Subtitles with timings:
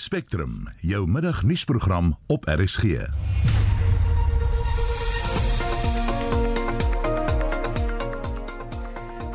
[0.00, 2.84] Spectrum, jou middagnuusprogram op RSG.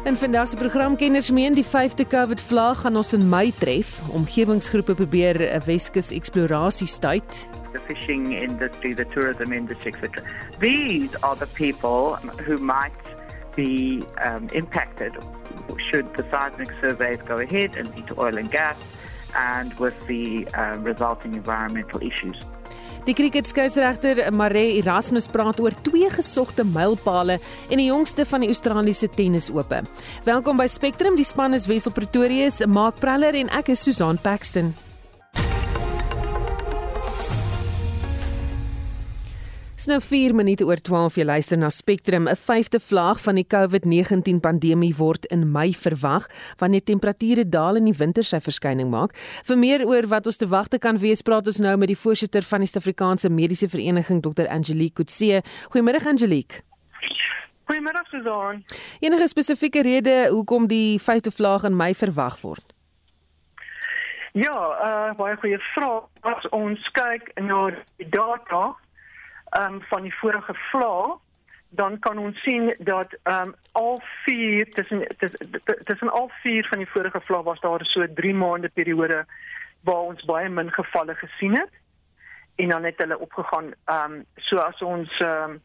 [0.04, 4.02] En vandag se program kenners meen die 5de COVID vlaag gaan ons in Mei tref.
[4.08, 7.50] Omgewingsgroepe probeer 'n Weskus eksplorasie stuit.
[7.72, 10.24] the fishing industry, the tourism industry, etc.
[10.60, 13.16] These are the people who might
[13.56, 15.14] be um, impacted
[15.90, 18.78] should the seismic surveys go ahead and lead to oil and gas
[19.36, 22.38] and with the uh, resulting environmental issues.
[23.04, 27.36] Die kriketskeieregter Mare Erasmus praat oor twee gesogte mylpale
[27.68, 29.82] en die jongste van die Australiese tennisope.
[30.24, 34.72] Welkom by Spectrum, die span is Wessel Pretorius, Mark Praller en ek is Susan Paxton.
[39.84, 42.30] Dis nou 4 minute oor 12 jy luister na Spectrum.
[42.32, 46.24] 'n Vyfde vlaag van die COVID-19 pandemie word in Mei verwag
[46.58, 49.12] wanneer temperature daal en die winter sy verskyning maak.
[49.44, 52.42] Vir meer oor wat ons te wagte kan wees, praat ons nou met die voorsitter
[52.44, 54.48] van die Suid-Afrikaanse Mediese Vereniging, Dr.
[54.48, 55.44] Angelique Kutse.
[55.70, 56.64] Goeiemôre Angelique.
[57.68, 58.64] Goeiemôre Susan.
[59.02, 62.64] Enige spesifieke rede hoekom die vyfde vlaag in Mei verwag word?
[64.32, 66.08] Ja, uh baie goeie vraag.
[66.22, 68.78] As ons kyk na die data
[69.60, 71.20] um, van die vorige vlaag,
[71.70, 75.08] dan kan ons sien dat um, al vier tussen
[75.84, 79.26] tussen al vier van die vorige vlaag was daar so 3 maande periode
[79.82, 81.70] waar ons baie min gevalle gesien het
[82.56, 83.74] en dan het hulle opgegaan.
[83.86, 85.62] Ehm um, so as ons ehm um,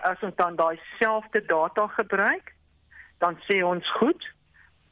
[0.00, 2.54] as ons dan daai selfde data gebruik,
[3.18, 4.32] dan sê ons goed.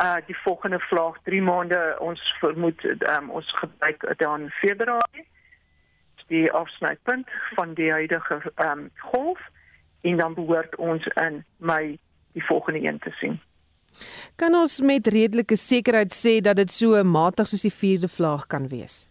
[0.02, 5.28] Uh die volgende vlaag 3 maande ons vermoed ehm um, ons gebruik dan Februarie
[6.28, 9.40] die afsnypunt van die huidige ehm um, golf
[10.00, 11.98] en dan behoort ons in Mei
[12.32, 13.40] die volgende een te sien.
[14.36, 18.68] Kan ons met redelike sekerheid sê dat dit so matig soos die vierde vlaag kan
[18.68, 19.06] wees?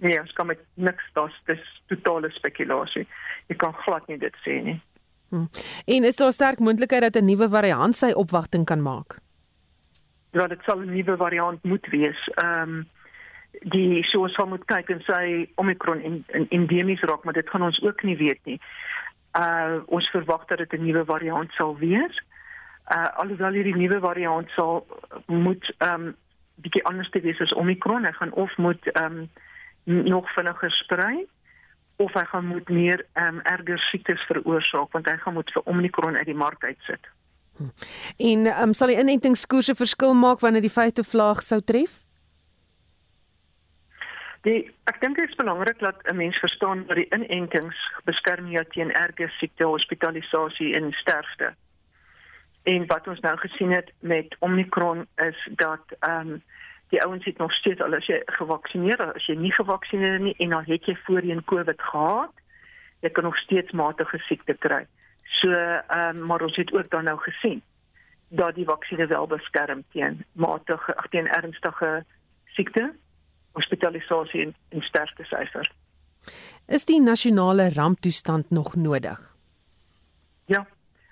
[0.00, 3.06] Nee, ons kan met niks daar's dis totale spekulasie.
[3.48, 4.78] Jy kan glad nie dit sê nie.
[5.30, 5.46] Hm.
[5.86, 9.18] En is daar sterk moontlikheid dat 'n nuwe variant sy opwagting kan maak?
[10.32, 12.28] Ja, dit sal 'n nuwe variant moet wees.
[12.34, 12.88] Ehm um,
[13.62, 17.62] die soos ons moet kyk en sê Omicron in, in endemies raak, maar dit gaan
[17.62, 18.60] ons ook nie weet nie.
[19.36, 22.16] Uh ons verwag dat dit 'n nuwe variant sal wees.
[22.88, 24.86] Uh alhoewel hierdie nuwe variant sal
[25.26, 26.16] moet ehm um,
[26.54, 29.28] bietjie anders te wees as Omicron, hy gaan of moet ehm
[29.84, 31.26] um, nog vinniger sprei
[31.96, 35.62] of hy gaan moet meer ehm um, erger siektes veroorsaak want hy gaan moet vir
[35.64, 37.08] Omicron uit die mark uitsit.
[37.56, 37.68] Hm.
[38.16, 42.00] En ehm um, sal die inentingskoerse verskil maak wanneer die vyfde vlaag sou tref?
[44.46, 48.64] Die ek dink dit is belangrik dat 'n mens verstaan dat die inentings beskerm jou
[48.64, 51.54] teen erge siekte, hospitalisasie en sterfte.
[52.62, 56.42] En wat ons nou gesien het met Omicron is dat ehm um,
[56.88, 60.52] die ouens het nog steeds al as jy gevaksinereer, as jy nie gevaksinereer nie en
[60.52, 62.32] al het jy voorheen COVID gehad,
[63.00, 64.86] jy kan nog steeds matige siekte kry.
[65.24, 67.62] So ehm um, maar ons het ook dan nou gesien
[68.28, 72.04] dat die vaksines wel beskerm teen matige, ag teen ernstige
[72.46, 72.94] siekte
[73.52, 75.70] hospitalisasie en, en sterfte syfer.
[76.66, 79.18] Is die nasionale ramptoestand nog nodig?
[80.44, 80.66] Ja,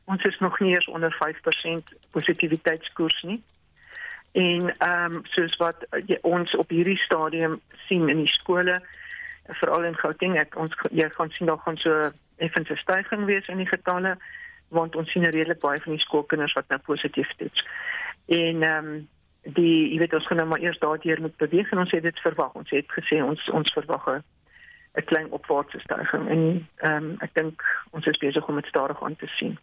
[0.04, 3.42] ons is nog nie eens onder 5% positiwiteitskoers nie.
[4.32, 8.82] En ehm um, soos wat jy, ons op hierdie stadium sien in die skole,
[9.60, 13.48] veral in Gauteng, ek, ons jy gaan sien daar gaan so effens 'n stygings wees
[13.48, 14.18] in die getalle
[14.68, 17.64] want ons sien redelik baie van die skoolkinders wat nou positief toets.
[18.26, 19.08] En ehm um,
[19.42, 22.20] die jy weet ons gaan nou maar eers daardeur moet beweeg en ons het dit
[22.20, 22.52] verwag.
[22.54, 24.08] Ons het gesê ons ons verwag
[24.98, 29.02] 'n klein opwaartse stygings en ehm um, ek dink ons is besig om dit stadig
[29.02, 29.58] aan te sien.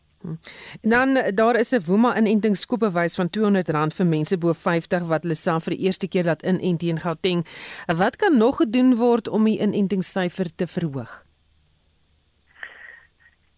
[0.81, 5.21] En dan daar is 'n Woema inentingskope wys van R200 vir mense bo 50 wat
[5.21, 7.45] hulle self vir die eerste keer laat inent teen Gauteng.
[7.85, 11.25] Wat kan nog gedoen word om die inentingssyfer te verhoog?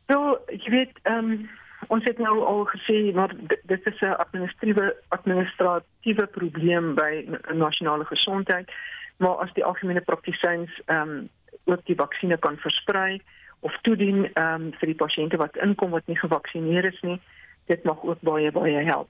[0.08, 1.50] So, jy weet, ehm um,
[1.88, 3.34] ons het nou al gesê maar
[3.64, 8.72] dit is 'n administratiewe administratiewe probleem by nasionale gesondheid
[9.18, 11.30] maar as die algemene praktisyns ehm um,
[11.68, 13.22] ook die vaksines kan versprei
[13.60, 17.20] of toedien ehm um, vir die pasiënte wat inkom wat nie gevaksinereer is nie
[17.66, 19.10] dit mag ook baie baie help.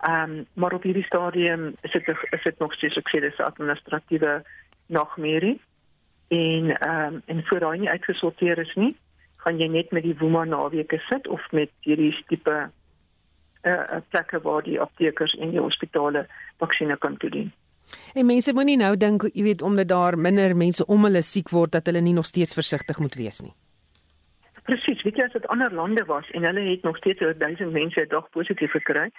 [0.00, 4.42] Ehm um, maar op hierdie stadium is dit is dit nog steeds ook sê administratiewe
[4.86, 5.60] nagmerrie
[6.28, 8.96] en ehm um, en voor daai nie uitgesorteer is nie
[9.44, 12.70] gaan jy net met die Woema naweke sit of met hierdie tipe
[13.62, 16.26] eh uh, plekke waar die aptekers en die hospitale
[16.58, 17.52] vaksines kan toedien.
[18.14, 21.72] En mense moenie nou dink, jy weet, omdat daar minder mense om hulle siek word
[21.72, 23.52] dat hulle nie nog steeds versigtig moet wees nie.
[24.68, 28.00] Presies, weet jy as dit ander lande was en hulle het nog steeds 1000 mense
[28.00, 29.10] 'n dag positief gekry,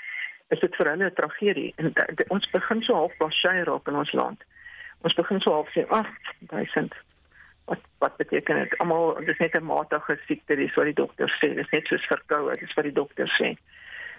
[0.50, 3.96] is dit vir hulle 'n tragedie en de, ons begin so half basjy raak in
[3.96, 4.44] ons land.
[5.02, 6.08] Ons begin so half sê, ag,
[6.40, 6.94] duisend.
[7.72, 8.78] Wat wat beteken dit?
[8.84, 11.54] Almal dis net 'n matige siekte, dis wat die dokter sê.
[11.56, 13.56] Dis net soos verkoue, dis wat die dokter sê.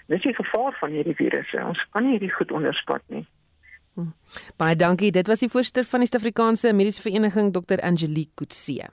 [0.09, 1.65] Dis die gevaar van hierdie virusse.
[1.65, 3.27] Ons kan nie hierdie goed onderskat nie.
[3.95, 4.13] Hm.
[4.57, 5.11] Baie dankie.
[5.13, 7.81] Dit was die voorsteur van die Suid-Afrikaanse Mediese Vereniging Dr.
[7.85, 8.89] Angelique Kutse.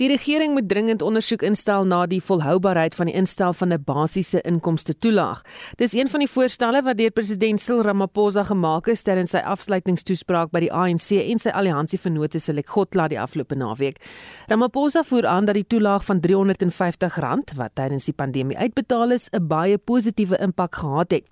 [0.00, 4.40] Die regering moet dringend ondersoek instel na die volhoubaarheid van die instel van 'n basiese
[4.40, 5.42] inkomste toelaag.
[5.76, 10.50] Dis een van die voorstelle wat deur president Cyril Ramaphosa gemaak is tydens sy afsluitingstoespraak
[10.50, 13.96] by die ANC en sy alliansie vennote se Lekgotla die afgelope naweek.
[14.48, 19.46] Ramaphosa voer aan dat die toelaag van R350 wat tydens die pandemie uitbetaal is, 'n
[19.46, 21.24] baie positiewe impak gehad het.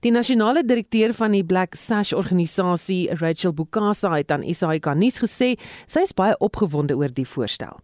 [0.00, 5.56] Die nasionale direkteur van die Black Sash organisasie, Rachel Bukasa, het aan SAK nuus gesê
[5.86, 7.80] sy is baie opgewonde oor die voorstel.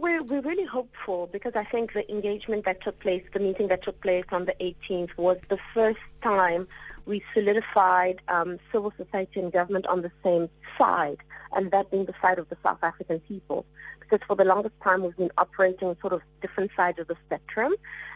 [0.00, 3.82] We're, we're really hopeful because I think the engagement that took place, the meeting that
[3.82, 6.68] took place on the 18th, was the first time
[7.04, 11.16] we solidified um, civil society and government on the same side,
[11.52, 13.66] and that being the side of the South African people.
[13.98, 17.16] Because for the longest time we've been operating on sort of different sides of the
[17.26, 17.74] spectrum.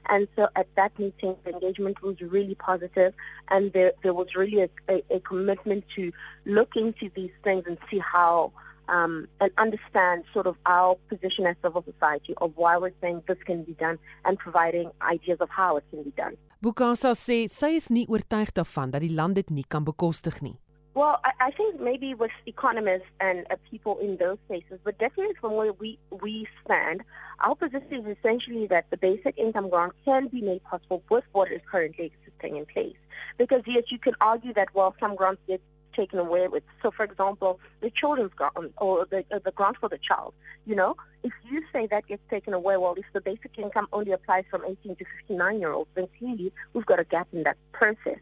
[0.08, 3.12] And so at that meeting, the engagement was really positive,
[3.48, 6.12] and there, there was really a, a, a commitment to
[6.44, 8.52] look into these things and see how
[8.88, 13.38] um, and understand sort of our position as civil society of why we're saying this
[13.44, 16.36] can be done and providing ideas of how it can be done.
[16.62, 20.58] Bukasa sê sy is nie oortuig daarvan dat die land dit nie kan bekostig nie.
[20.94, 25.34] Well, I, I think maybe with economists and uh, people in those spaces, but definitely
[25.40, 27.00] from where we, we stand,
[27.40, 31.50] our position is essentially that the basic income grant can be made possible with what
[31.50, 32.96] is currently existing in place.
[33.38, 35.62] Because yes, you can argue that, well, some grants get
[35.94, 36.62] taken away with.
[36.82, 40.34] So, for example, the children's grant or the, uh, the grant for the child,
[40.66, 44.12] you know, if you say that gets taken away, well, if the basic income only
[44.12, 47.56] applies from 18 to 59 year olds, then clearly we've got a gap in that
[47.72, 48.18] process.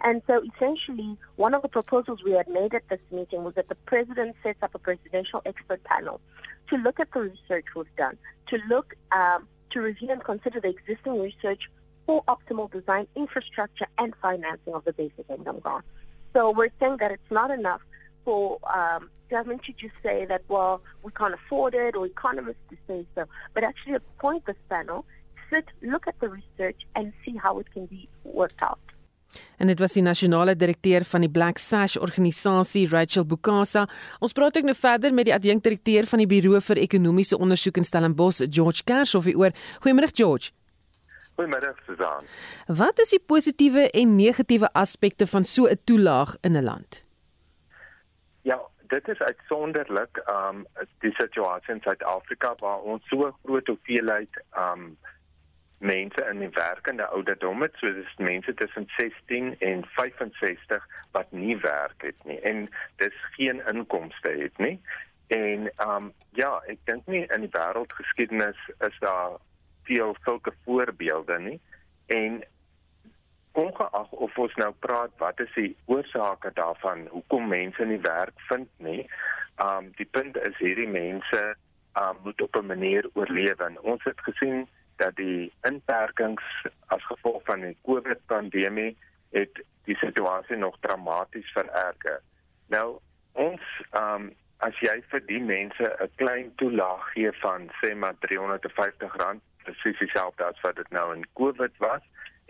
[0.00, 3.68] And so essentially, one of the proposals we had made at this meeting was that
[3.68, 6.20] the president sets up a presidential expert panel
[6.70, 8.16] to look at the research we've done,
[8.48, 11.62] to look, um, to review and consider the existing research
[12.06, 15.84] for optimal design, infrastructure, and financing of the basic income grant.
[16.32, 17.80] So we're saying that it's not enough
[18.24, 22.76] for um, government to just say that, well, we can't afford it, or economists to
[22.86, 25.04] say so, but actually appoint this panel,
[25.50, 28.78] sit, look at the research, and see how it can be worked out.
[29.56, 33.84] En dit was die nasionale direkteur van die Black Sash organisasie Rachel Bukasa.
[34.24, 37.84] Ons praat ook nou verder met die adjunkdirekteur van die Buro vir Ekonomiese Ondersoek in
[37.84, 39.52] Stellenbosch, George Kershoff, oor.
[39.84, 40.54] Goeiemôre George.
[41.38, 42.24] Goeiemiddag Susan.
[42.66, 47.06] Wat is die positiewe en negatiewe aspekte van so 'n toelaag in 'n land?
[48.42, 50.66] Ja, dit is uitsonderlik um
[50.98, 54.98] die situasie in Suid-Afrika waar ons so groot hoeveelheid um
[55.78, 62.02] mense in die werkende ouderdom het, soos mense tussen 16 en 65 wat nie werk
[62.02, 64.80] het nie en dis geen inkomste het nie.
[65.26, 69.38] En um ja, ek dink nie in die wêreldgeskiedenis is daar
[69.88, 71.60] veel sulke voorbeelde nie.
[72.06, 72.42] En
[73.52, 77.06] ongeag of ons nou praat wat is die oorsake daarvan?
[77.14, 79.02] Hoekom mense nie werk vind nie?
[79.64, 81.42] Um die punt is hierdie mense
[81.98, 83.58] um moet op 'n manier oorleef.
[83.68, 86.44] En ons het gesien dat die inperkings
[86.86, 88.96] as gevolg van die COVID pandemie
[89.30, 92.20] het die situasie nog dramaties vererger.
[92.66, 92.98] Nou
[93.32, 93.62] ons
[93.92, 94.30] um
[94.66, 99.14] as jy vir die mense 'n klein toelaag gee van sê maar R350
[99.68, 102.04] presies dieselfde as wat dit nou in COVID was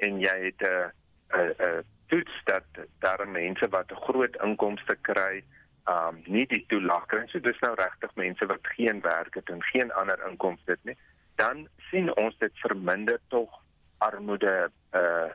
[0.06, 0.90] en jy het 'n
[1.34, 2.64] 'n 'n toets dat
[2.98, 5.44] daar mense wat 'n groot inkomste kry,
[5.88, 7.26] um nie die toelaag kry.
[7.26, 10.96] So dis nou regtig mense wat geen werk het en geen ander inkomste het nie.
[11.34, 13.62] Dan sien ons dit verminder tog
[13.98, 15.30] armoede uh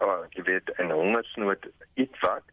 [0.00, 2.44] oh, jy weet en hongersnood iets wat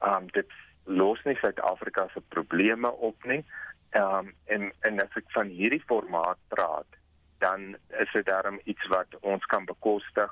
[0.00, 0.50] um dit
[0.84, 3.44] los nie Suid-Afrika se probleme op nie.
[3.92, 7.00] Um en en as ek van hierdie formaat praat,
[7.44, 10.30] dan is dit daarom iets wat ons kan bekostig.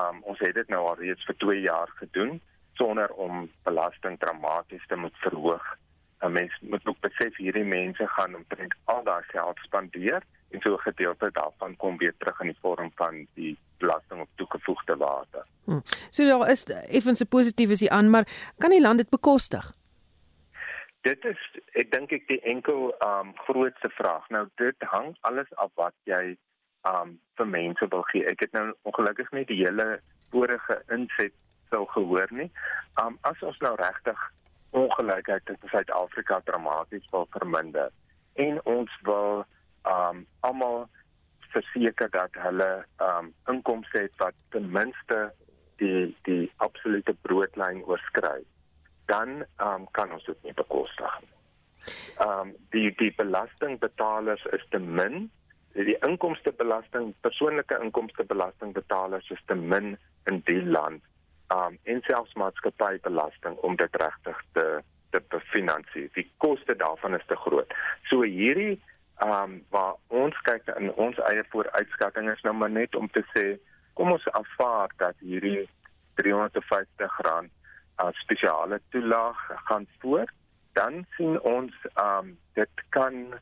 [0.00, 2.40] Um ons het dit nou al reeds vir 2 jaar gedoen
[2.80, 5.66] sonder om belasting dramaties te moet verhoog.
[6.20, 10.74] 'n Mens moet ook besef hierdie mense gaan omtrent al daai geld spandeer en so
[10.74, 15.44] 'n gedeelte daarvan kom weer terug in die vorm van die belasting op toegevoegde waarde.
[15.64, 15.82] Hmm.
[16.10, 18.26] So daar is effens 'n positief is hier aan, maar
[18.58, 19.72] kan die land dit bekostig?
[21.08, 21.40] dit is
[21.80, 24.26] ek dink ek die enkel um grootste vraag.
[24.34, 26.36] Nou dit hang alles af wat jy
[26.88, 28.24] um vir mense wil gee.
[28.30, 30.00] Ek het nou ongelukkig nie die hele
[30.32, 31.34] vorige inset
[31.70, 32.50] sou gehoor nie.
[33.02, 34.26] Um as ons nou regtig
[34.76, 37.92] ongelykheid in Suid-Afrika dramaties wil verminder
[38.36, 39.44] en ons wil
[39.88, 40.86] um almal
[41.54, 42.70] verseker dat hulle
[43.04, 45.28] um inkomste het wat ten minste
[45.80, 48.42] die die absolute broodlyn oorskry
[49.08, 51.34] dan um, kan ons dit nie bekostig nie.
[52.24, 55.30] Um die die belastingbetalers is te min.
[55.78, 61.04] Die inkomstebelasting, persoonlike inkomstebelastingbetalers is te min in die land.
[61.54, 64.64] Um en selfs maatskappybelasting om dit regtig te
[65.10, 66.10] te befinansier.
[66.12, 67.70] Die koste daarvan is te groot.
[68.10, 68.80] So hierdie
[69.22, 73.46] um waar ons kyk in ons eie vooruitskatting is nou maar net om te sê
[73.98, 75.68] kom ons aanvaar dat hierdie
[76.20, 77.54] 350 rand
[78.02, 80.34] as spesiale toelaag gaan voort
[80.78, 83.38] dan sien ons um dit kan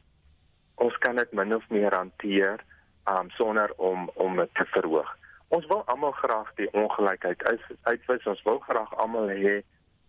[0.76, 2.62] ons kan dit min of meer hanteer
[3.08, 5.10] um sonder om om dit te verhoog.
[5.48, 7.42] Ons wil almal graag die ongelykheid
[7.82, 8.26] uitwis.
[8.26, 9.60] Ons wil graag almal hê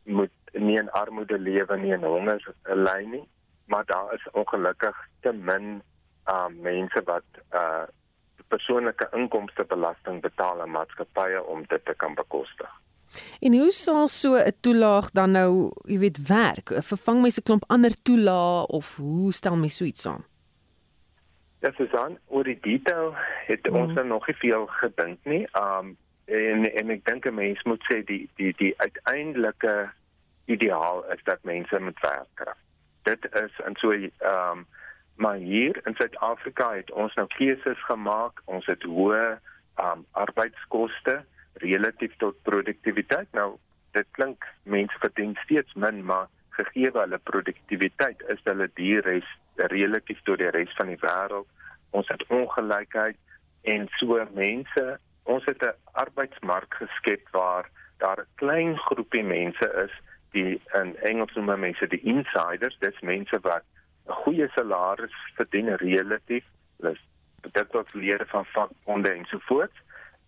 [0.04, 3.24] moet nie in armoede lewe nie en honger ly nie,
[3.66, 5.78] maar daar is ongelukkig te min
[6.32, 7.86] um mense wat uh
[8.48, 12.70] persoonlike inkomste belasting betaal aan maatskappye om dit te kan bekostig.
[13.44, 16.72] En hoe sal so 'n toelaag dan nou, jy weet, werk?
[16.80, 20.24] Vervang mense klomp ander toelae of hoe stel mense so iets aan?
[21.60, 23.16] Ja, Susan, oor die detail
[23.48, 23.76] het mm.
[23.76, 25.46] ons nou nog nie veel gedink nie.
[25.58, 25.96] Um
[26.28, 29.90] en en ek dink 'n mens moet sê die die die uiteindelike
[30.46, 32.54] ideaal is dat mense met werk kry.
[33.04, 34.68] Dit is en so um
[35.16, 38.42] maar hier in Suid-Afrika het ons nou keuses gemaak.
[38.46, 39.40] Ons het hoë
[39.82, 41.24] um arbeidskoste
[41.54, 43.28] relatief tot produktiwiteit.
[43.32, 43.58] Nou
[43.92, 46.28] dit klink mense verdien steeds min, maar
[46.60, 49.30] gegee hulle produktiwiteit is hulle die res
[49.74, 51.48] relatief tot die res van die wêreld.
[51.98, 53.18] Ons het ongelykheid
[53.74, 54.86] en so mense,
[55.24, 55.74] ons het 'n
[56.04, 59.94] arbeidsmark geskep waar daar 'n klein groepie mense is
[60.32, 63.64] die in Engels noem mense die insiders, dis mense wat
[64.08, 66.46] 'n goeie salaris verdien relatief.
[67.42, 69.76] Dit wat lede van vakbonde en so voort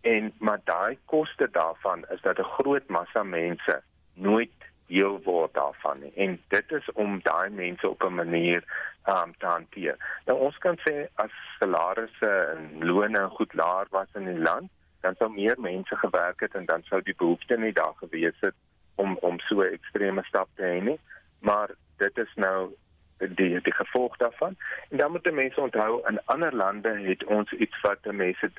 [0.01, 3.81] en maar daai koste daarvan is dat 'n groot massa mense
[4.13, 4.51] nooit
[4.89, 6.11] deel word daarvan nie.
[6.15, 8.63] en dit is om daai mense op 'n manier
[9.05, 9.97] um, te hanteer.
[10.25, 14.69] Nou ons kan sê as salarisse en lone goed laer was in die land,
[15.01, 18.55] dan sou meer mense gewerk het en dan sou die behoefte nie daar gewees het
[18.95, 20.99] om om so 'n ekstreme stap te hê nie.
[21.39, 22.69] Maar dit is nou
[23.17, 24.55] die die gevolg daarvan.
[24.89, 28.51] En dan moet mense onthou in ander lande het ons iets wat mense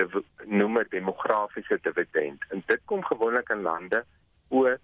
[0.45, 2.45] noem 'n demografiese dividend.
[2.49, 4.05] En dit kom gewoonlik in lande
[4.49, 4.79] oor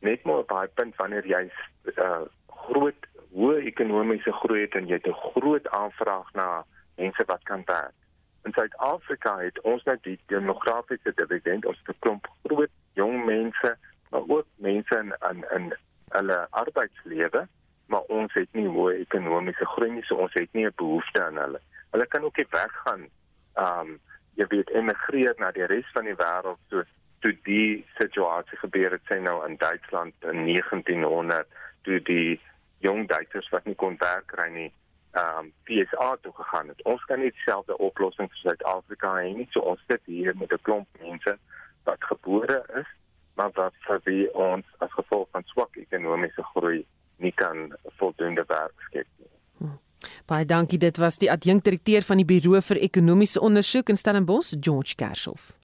[0.00, 1.50] net maar op daai punt wanneer jy 'n
[1.84, 2.26] uh, eh,
[2.66, 6.64] groot hoë ekonomiese groei het en jy het 'n groot aanvraag na
[6.96, 7.96] mense wat kan werk.
[8.44, 13.76] In Suid-Afrika het ons nou die demografiese dividend ons 'n klomp groot jong mense,
[14.10, 15.74] maar ook mense in in in
[16.08, 17.48] hulle arbeidslewe
[17.90, 21.36] maar ons het nie hoë ekonomiese groei nie, so ons het nie 'n behoefte aan
[21.36, 21.60] hulle.
[21.90, 23.08] Hulle kan ook nie weggaan.
[23.54, 24.00] Um
[24.34, 26.82] jy weet emigreer na die res van die wêreld so
[27.20, 31.48] toe die situasie gebeur het sy nou in Duitsland in 1900
[31.82, 32.40] toe die
[32.84, 34.70] jong Duitsers wat nie kon werk kry nie
[35.18, 36.82] um PSA toe gegaan het.
[36.82, 39.48] Ons kan nie dieselfde oplossing vir Suid-Afrika hê nie.
[39.50, 41.36] So ons sit hier met 'n klomp mense
[41.84, 42.86] wat gebore is,
[43.34, 46.86] maar wat vir wie ons as gevolg van swak ekonomiese groei
[47.16, 49.32] nie kan voldoende werk skep nie.
[49.58, 49.78] Hm.
[50.26, 50.78] Baie dankie.
[50.78, 55.59] Dit was die adjunkdirekteur van die Buro vir Ekonomiese Ondersoek in Stellenbosch, George Kershoff.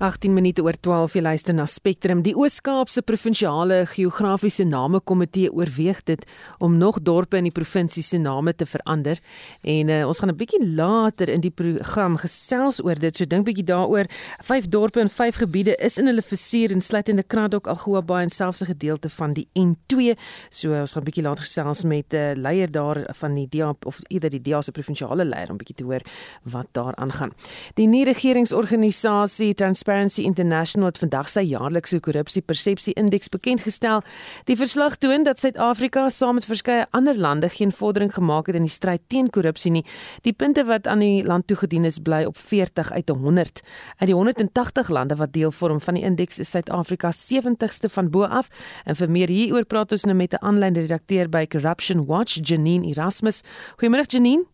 [0.00, 2.22] 18 minute oor 12 jy luister na Spectrum.
[2.24, 6.22] Die Oos-Kaapse Provinsiale Geografiese Namekomitee oorweeg dit
[6.58, 9.20] om nog dorpe in die provinsie se name te verander.
[9.60, 13.16] En uh, ons gaan 'n bietjie later in die program gesels oor dit.
[13.16, 14.08] So dink bietjie daaroor.
[14.40, 18.00] Vyf dorpe en vyf gebiede is in hulle versuur en sluit in die Kraddock, Algoa
[18.02, 20.16] Bay en selfs 'n gedeelte van die N2.
[20.48, 24.00] So ons gaan bietjie later gesels met 'n uh, leier daar van die DEA of
[24.08, 26.00] eerder die DEA se provinsiale leier om bietjie te hoor
[26.44, 27.32] wat daar aangaan.
[27.74, 34.04] Die nie regeringsorganisasie Trans Transparency International het vandag sy jaarlikse korrupsie-persepsie indeks bekend gestel.
[34.46, 38.68] Die verslag toon dat Suid-Afrika saam met verskeie ander lande geen vordering gemaak het in
[38.68, 39.82] die stryd teen korrupsie nie.
[40.22, 43.62] Die punte wat aan die land toegedien is, bly op 40 uit 100.
[43.98, 48.30] Uit die 180 lande wat deel vorm van die indeks is Suid-Afrika 70ste van bo
[48.30, 48.46] af.
[48.86, 52.86] En vir meer hieroor praat ons nou met 'n aanlyn redakteur by Corruption Watch, Janine
[52.86, 53.42] Erasmus.
[53.82, 54.46] Goeiemôre Janine.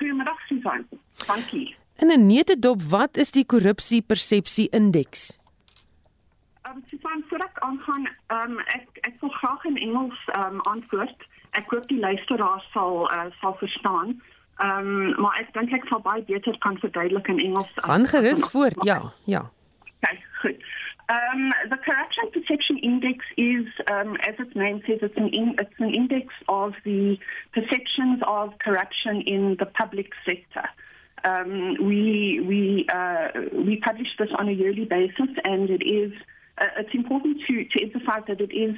[0.00, 0.86] Goeiemôre Susan.
[1.26, 1.75] Dankie.
[1.96, 5.38] In 'n netedop, wat is die korrupsie persepsie indeks?
[6.68, 11.26] Um, Susan, voordat ek aangaan, um, ek ek wil graag in Engels um, antwoord.
[11.50, 14.22] Ek hoop die luisteraars sal uh, sal verstaan.
[14.56, 17.72] Ehm um, maar ek dink ek sal baie beter kan verduidelik in Engels.
[17.74, 18.84] Gaan gerus voort.
[18.84, 19.50] Ja, ja.
[20.00, 20.60] Okay, goed.
[21.08, 25.78] Um, the corruption perception index is, um, as its name says, it's an, in, it's
[25.78, 27.18] an index of the
[27.52, 30.68] perceptions of corruption in the public sector.
[31.26, 36.12] Um, we we uh, we publish this on a yearly basis, and it is
[36.58, 38.76] uh, it's important to to emphasize that it is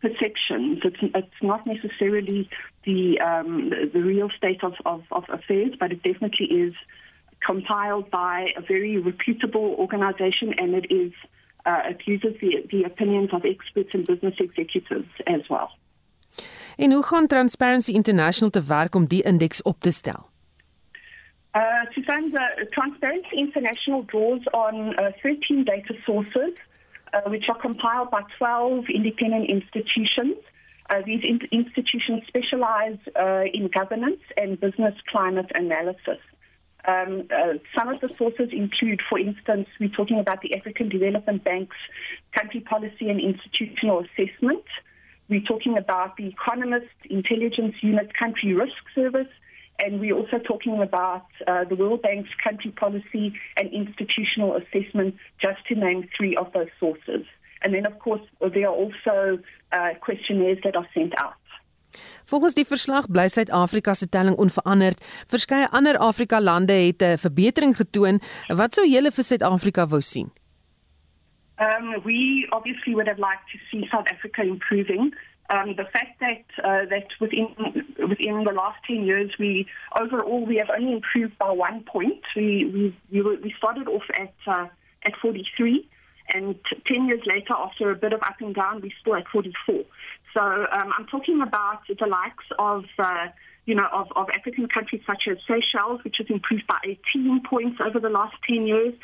[0.00, 0.80] perceptions.
[0.84, 2.40] It's it's not necessarily
[2.84, 6.74] the um, the, the real state of, of, of affairs, but it definitely is
[7.40, 11.12] compiled by a very reputable organization, and it is
[11.64, 15.70] uh, it uses the the opinions of experts and business executives as well.
[16.76, 20.26] En hoe gaan Transparency International te werk om die indeks op te stel?
[21.58, 26.54] Uh, Suzanne, the Transparency International draws on uh, 13 data sources,
[27.12, 30.36] uh, which are compiled by 12 independent institutions.
[31.04, 32.98] These in institutions specialize
[33.52, 36.20] in governance and business climate analysis.
[36.86, 41.42] Um, uh, some of the sources include, for instance, we're talking about the African Development
[41.42, 41.76] Bank's
[42.32, 44.64] country policy and institutional assessment.
[45.28, 49.28] We're talking about the Economist Intelligence Unit Country Risk Service,
[49.78, 55.64] and we're also talking about uh, the World Bank's country policy and institutional assessment, just
[55.68, 57.24] to name three of those sources.
[57.62, 59.38] And then, of course, there are also
[59.72, 61.34] uh, questionnaires that are sent out.
[62.28, 65.00] Volgens die verslag bly Suid-Afrika se telling onveranderd.
[65.26, 68.20] Verskeie ander Afrika lande het 'n verbetering getoon.
[68.46, 70.30] Wat sou julle vir Suid-Afrika wou sien?
[71.58, 75.14] Um, we obviously would have liked to see South Africa improving.
[75.50, 77.48] Um, the fact that uh, that within
[77.98, 79.66] within the last ten years, we
[79.98, 82.22] overall we have only improved by one point.
[82.36, 82.66] We
[83.10, 84.66] we we, we started off at uh,
[85.04, 85.88] at 43,
[86.34, 86.54] and
[86.86, 89.84] ten years later, after a bit of up and down, we're still at 44.
[90.34, 92.84] So um, I'm talking about the likes of.
[92.98, 93.28] Uh,
[93.64, 97.78] you know, of, of African countries such as Seychelles, which has improved by 18 points
[97.84, 98.94] over the last 10 years.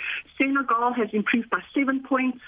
[0.40, 2.40] Senegal has improved by seven points.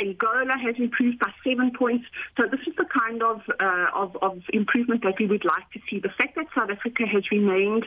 [0.00, 2.04] Angola has improved by seven points.
[2.36, 5.80] So this is the kind of, uh, of, of improvement that we would like to
[5.88, 6.00] see.
[6.00, 7.86] The fact that South Africa has remained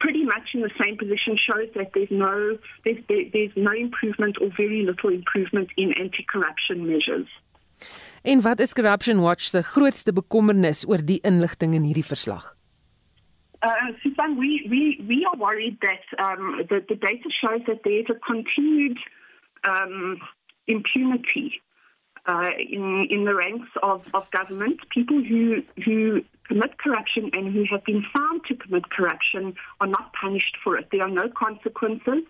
[0.00, 4.36] pretty much in the same position shows that there's no, there's, there, there's no improvement
[4.40, 7.28] or very little improvement in anti-corruption measures.
[8.22, 12.54] En wat is Corruption Watch se grootste bekommernis oor die inligting in hierdie verslag?
[13.62, 18.08] Uh, Susan, we, we, we are worried that um, the, the data shows that there's
[18.08, 18.98] a continued
[19.64, 20.20] um,
[20.66, 21.60] impunity
[22.26, 24.80] uh, in, in the ranks of, of government.
[24.90, 30.12] People who, who commit corruption and who have been found to commit corruption are not
[30.12, 30.88] punished for it.
[30.90, 32.24] There are no consequences.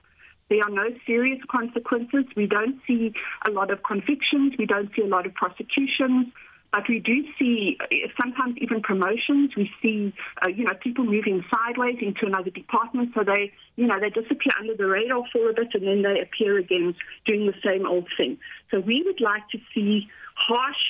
[0.50, 2.24] There are no serious consequences.
[2.36, 3.14] We don't see
[3.46, 4.54] a lot of convictions.
[4.58, 6.26] We don't see a lot of prosecutions.
[6.74, 7.86] But we do see uh,
[8.20, 9.52] sometimes even promotions.
[9.56, 13.12] We see, uh, you know, people moving sideways into another department.
[13.14, 16.20] So they, you know, they disappear under the radar for a bit and then they
[16.20, 18.38] appear again doing the same old thing.
[18.72, 20.82] So we would like to see harsh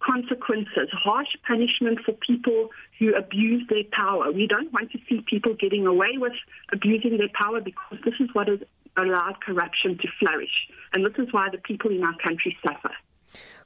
[0.00, 4.32] consequences, harsh punishment for people who abuse their power.
[4.32, 6.34] We don't want to see people getting away with
[6.72, 8.58] abusing their power because this is what has
[8.96, 10.66] allowed corruption to flourish.
[10.92, 12.90] And this is why the people in our country suffer.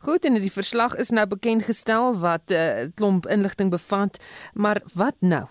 [0.00, 4.18] Goed en die verslag is nou bekend gestel wat 'n uh, klomp inligting bevat,
[4.54, 5.46] maar wat nou?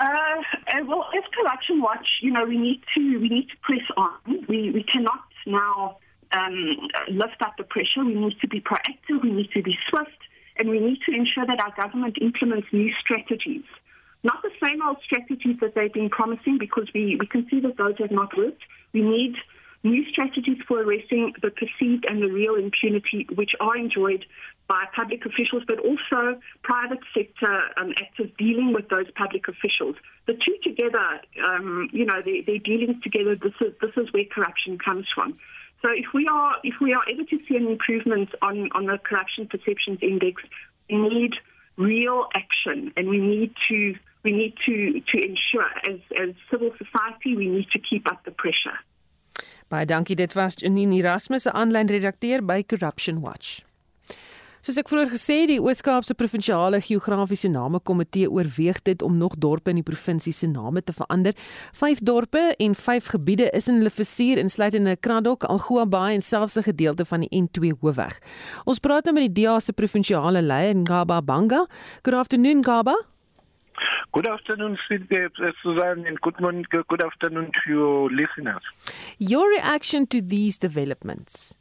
[0.00, 4.44] Uh, well, as Corruption Watch, you know, we need to we need to press on.
[4.48, 5.98] We we cannot now
[6.32, 8.04] um, lift up the pressure.
[8.04, 9.22] We need to be proactive.
[9.22, 10.20] We need to be swift,
[10.56, 13.66] and we need to ensure that our government implements new strategies.
[14.22, 17.76] Not the same old strategies that they've been promising, because we we can see that
[17.76, 18.62] those have not worked.
[18.94, 19.34] We need
[19.82, 24.24] new strategies for arresting the perceived and the real impunity which are enjoyed
[24.68, 29.96] by public officials, but also private sector um, actors dealing with those public officials.
[30.26, 33.34] The two together, um, you know, they, they're dealing together.
[33.34, 35.38] This is this is where corruption comes from.
[35.82, 38.98] So if we are if we are able to see an improvement on on the
[38.98, 40.42] corruption perceptions index,
[40.88, 41.32] we need
[41.76, 47.34] real action, and we need to we need to to ensure as as civil society
[47.34, 48.78] we need to keep up the pressure.
[49.70, 50.16] Baie dankie.
[50.18, 53.60] Dit was Janine Erasmus, 'n aanlyn redakteur by Corruption Watch.
[54.60, 59.70] Soos ek vroeër gesê het, die Oos-Kaapse Provinsiale Geografiese Namekomitee oorweeg dit om nog dorpe
[59.70, 61.32] in die provinsie se name te verander.
[61.72, 66.58] Vyf dorpe en vyf gebiede is in hulle versuur insluitende Kraddock, Algoa Bay en selfs
[66.58, 68.18] 'n gedeelte van die N2 hoofweg.
[68.64, 71.66] Ons praat nou met die DA se provinsiale leier, Ngaba Banga.
[72.02, 73.09] Good afternoon, Ngaba.
[74.12, 78.62] Good afternoon, Suzanne, and good morning, good afternoon to your listeners.
[79.18, 81.54] Your reaction to these developments?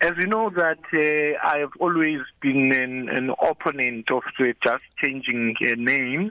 [0.00, 4.84] As you know, that uh, I have always been an, an opponent of uh, just
[5.02, 6.30] changing uh, names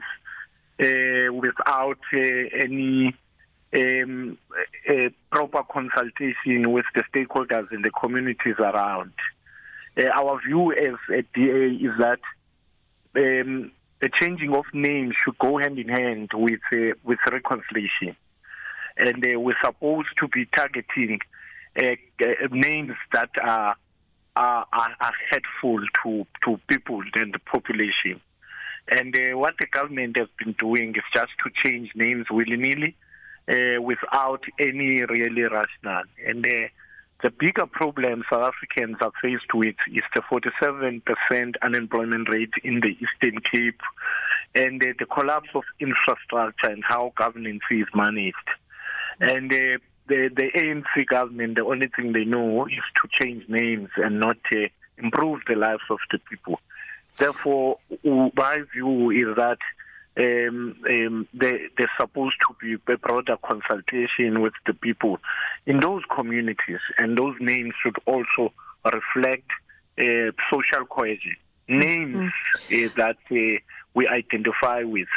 [0.80, 3.14] uh, without uh, any
[3.74, 4.38] um,
[5.30, 9.12] proper consultation with the stakeholders and the communities around.
[9.98, 12.20] Uh, our view as a DA is that
[13.16, 18.16] um, the changing of names should go hand in hand with uh, with reconciliation,
[18.96, 21.18] and uh, we're supposed to be targeting
[21.80, 23.76] uh, uh, names that are,
[24.36, 28.20] are are hurtful to to people and the population.
[28.90, 32.96] And uh, what the government has been doing is just to change names willy nilly
[33.48, 36.04] uh, without any really rationale.
[36.26, 36.46] And
[37.22, 42.96] the bigger problem South Africans are faced with is the 47% unemployment rate in the
[43.00, 43.80] Eastern Cape
[44.54, 48.36] and uh, the collapse of infrastructure and how governance is managed.
[49.20, 53.90] And uh, the, the ANC government, the only thing they know is to change names
[53.96, 56.60] and not uh, improve the lives of the people.
[57.16, 59.58] Therefore, my view is that
[60.18, 65.18] um, um, there, there's supposed to be a broader consultation with the people
[65.66, 68.52] in those communities, and those names should also
[68.84, 69.48] reflect
[69.98, 71.36] uh, social cohesion.
[71.68, 72.32] Names
[72.68, 72.86] mm-hmm.
[72.86, 73.60] uh, that uh,
[73.94, 75.08] we identify with,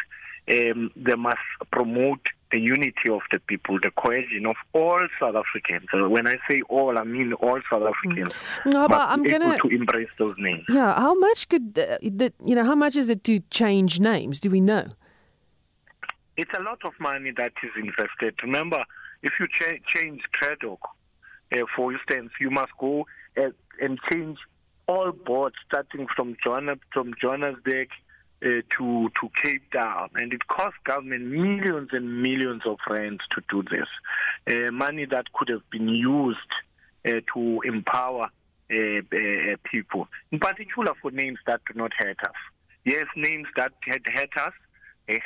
[0.49, 1.39] um, they must
[1.71, 5.87] promote the unity of the people, the cohesion of all South Africans.
[5.93, 8.33] Uh, when I say all, I mean all South Africans.
[8.65, 10.65] No, but I'm gonna to embrace those names.
[10.69, 12.63] Yeah, how much could the, the, you know?
[12.63, 14.39] How much is it to change names?
[14.39, 14.87] Do we know?
[16.37, 18.35] It's a lot of money that is invested.
[18.43, 18.83] Remember,
[19.23, 20.79] if you cha- change Craddock,
[21.53, 23.05] uh, for instance, you must go
[23.37, 23.49] uh,
[23.81, 24.37] and change
[24.87, 27.89] all boards starting from Johanna, from Johannesburg
[28.43, 33.41] uh, to to Cape Town, and it costs government millions and millions of rands to
[33.49, 33.87] do this.
[34.47, 36.39] Uh, money that could have been used
[37.05, 38.29] uh, to empower
[38.71, 42.33] uh, uh, people, in particular for names that do not hurt us.
[42.83, 44.53] Yes, names that had hurt us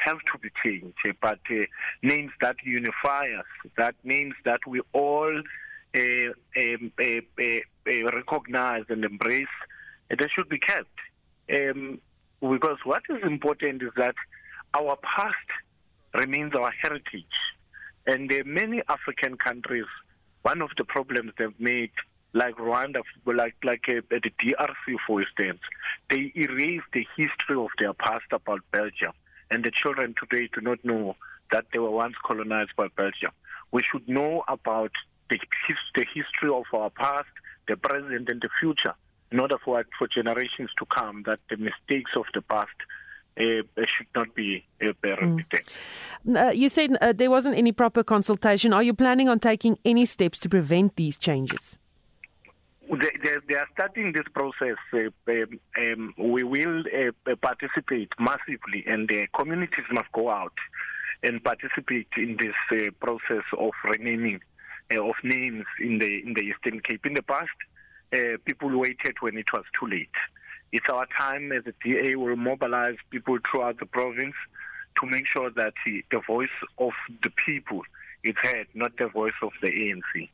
[0.04, 1.40] have to be changed, uh, but
[2.02, 3.46] names that unify us,
[3.78, 5.42] that names that we all
[5.96, 6.92] um,
[7.88, 9.48] recognize and embrace,
[10.10, 10.90] they should be kept.
[11.54, 12.02] Um,
[12.42, 14.16] because what is important is that
[14.74, 15.36] our past
[16.14, 17.26] remains our heritage.
[18.08, 19.86] And uh, many African countries,
[20.44, 21.92] one of the problems they've made,
[22.34, 25.62] like Rwanda, like like uh, the DRC, for instance,
[26.10, 29.14] they erase the history of their past about Belgium,
[29.50, 31.16] and the children today do not know
[31.52, 33.32] that they were once colonized by Belgium.
[33.72, 34.92] We should know about
[35.30, 35.40] the,
[35.96, 37.30] the history of our past,
[37.68, 38.94] the present, and the future
[39.36, 42.80] in order for for generations to come that the mistakes of the past
[43.38, 45.64] uh, should not be uh, repeated.
[46.26, 46.48] Mm.
[46.48, 48.72] Uh, you said uh, there wasn't any proper consultation.
[48.72, 51.80] Are you planning on taking any steps to prevent these changes?
[52.90, 54.78] They, they, they are starting this process.
[54.94, 60.58] Uh, um, um, we will uh, participate massively, and the communities must go out
[61.24, 64.40] and participate in this uh, process of renaming
[64.94, 67.06] uh, of names in the in the Eastern Cape.
[67.06, 67.58] In the past,
[68.16, 70.18] uh, people waited when it was too late.
[70.72, 74.36] It's our time as a DA will mobilize people throughout the province
[75.00, 76.92] to make sure that the, the voice of
[77.24, 77.82] the people
[78.24, 80.30] is heard, not the voice of the ANC.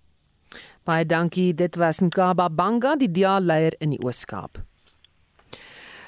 [0.86, 1.54] Baie dankie.
[1.54, 4.58] Dit was Nkaba Banga, die DA-leier in die Oos-Kaap.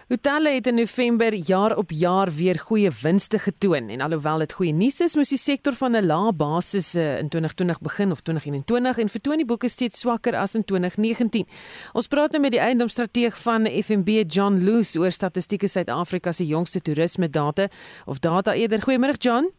[0.08, 4.74] Hotelle het in November jaar op jaar weer goeie winste getoon en alhoewel dit goeie
[4.76, 8.98] nuus is, moes die sektor van 'n lae basis eh, in 2020 begin of 2021
[8.98, 11.48] en vertoon die boeke steeds swakker as in 2019.
[11.94, 16.82] Ons praat nou met die eiendomsstrateeg van FNB John Loose oor statistieke Suid-Afrika se jongste
[16.82, 17.68] toerisme data
[18.06, 18.80] of data eerder.
[18.80, 19.52] Goeiemôre John.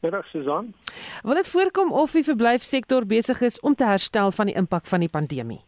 [0.00, 0.74] Middag Susan.
[1.22, 5.00] Wil dit voorkom of die verblyfsektor besig is om te herstel van die impak van
[5.00, 5.64] die pandemie?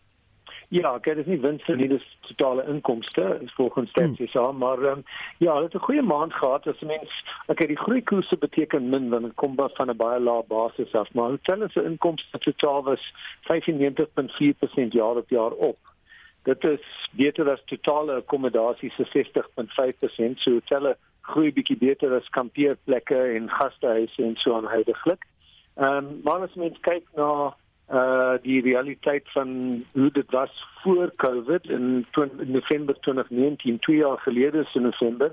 [0.68, 4.58] Ja, ek het nie wins nie, dis totale inkomste volgens statistiek, hmm.
[4.60, 5.02] maar um,
[5.40, 7.12] ja, dit het 'n goeie maand gehad as mens
[7.46, 11.08] ek het die groeikoerse beteken min want dit kom van 'n baie lae basis af,
[11.14, 13.12] maar hotelle se inkomste totaal was
[13.48, 15.78] 95.4% jaar op jaar op.
[16.42, 23.22] Dit is beter as totale akkommodasie se 60.5%, so hotelle groei bietjie beter as kampeerplekke
[23.36, 25.24] en gastehuise en so aanhoudelik.
[25.76, 27.56] Ehm um, maar as mens kyk na
[27.92, 32.06] uh die realiteit van hoe dit was voor Covid in,
[32.38, 35.32] in November 2019, twee jaar gelede in November,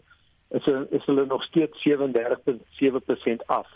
[0.49, 3.67] is is hulle nog steeds 37.7% af.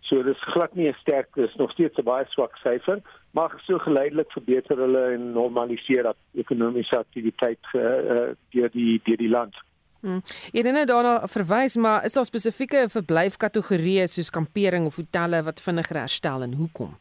[0.00, 2.98] So dis glad nie 'n sterk, dis nog steeds 'n baie swak syfer,
[3.30, 9.16] maar so geleidelik verbeter hulle en normaliseer dat ekonomiese aktiwiteit uh, uh, deur die deur
[9.16, 9.54] die land.
[10.00, 10.22] Hmm.
[10.52, 15.60] Jy het nou daarna verwys, maar is daar spesifieke verblyfkategorieë soos kampering of hotelle wat
[15.60, 16.96] vinniger herstel en hoekom?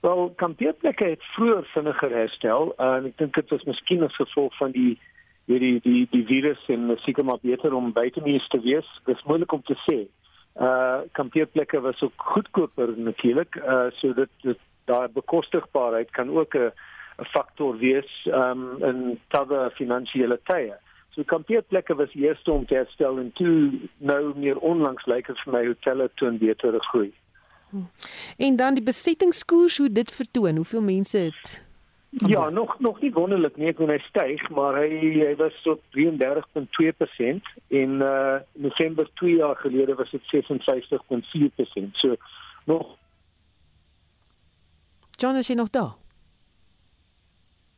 [0.00, 4.72] Wel, kampeerplekke het vroeër vinniger herstel en ek dink dit was miskien as gevolg van
[4.72, 4.94] die
[5.44, 8.88] die die die, die virus en seker maar beter om buite mense te wees.
[9.04, 9.98] Dit is moeilik om te sê.
[10.56, 13.60] Uh kampeerplekke was ook goedkoper natuurlik.
[13.60, 14.58] Uh so dit, dit
[14.88, 16.72] daai bekostigbaarheid kan ook 'n
[17.20, 20.74] 'n faktor wees um in tawe finansiële tye.
[21.10, 25.52] So kampeerplekke was eers om te herstel en toe nou meer onlangs lyk dit vir
[25.52, 27.12] my hotelle toon beter groei.
[28.36, 31.68] En dan die besettingskoers hoe dit vertoon, hoeveel mense het
[32.10, 37.52] Ja, nog nog nie wonderlik nie, kon hy styg, maar hy hy was tot 33.2%
[37.68, 41.94] in uh November 2 jaar gelede was dit 56.4%.
[42.02, 42.16] So
[42.66, 42.96] nog
[45.10, 45.99] John is jy nog daar?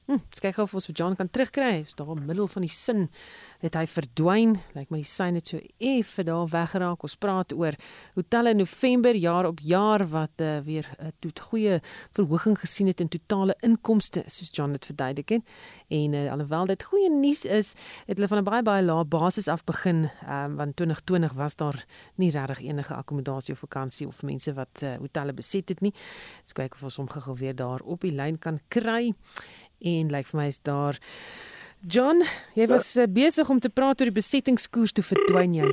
[0.03, 1.85] Hm, kyk of ons vir John kan terugkry.
[1.87, 3.05] Is daar in middel van die sin
[3.63, 4.57] het hy verdwyn.
[4.75, 7.05] Lyk my die sein het so effe daar weggeraak.
[7.07, 7.77] Ons praat oor
[8.17, 11.79] hotelle in November jaar op jaar wat uh, weer 'n uh, tot goeie
[12.11, 15.43] verhoging gesien het in totale inkomste, soos John dit verduidelik het.
[15.89, 17.75] En uh, alhoewel dit goeie nuus is,
[18.07, 21.87] het hulle van 'n baie baie lae basis af begin, um, want 2020 was daar
[22.17, 25.95] nie regtig enige akkommodasie of vakansie of mense wat uh, hotelle beset het nie.
[26.41, 29.15] Ons kyk of ons hom gou weer daar op die lyn kan kry
[29.83, 30.99] en lyk like vir my is daar
[31.83, 32.23] John,
[32.55, 33.09] jy was ja.
[33.11, 35.71] besig om te praat oor die besettingskoers toe verdwyn jy.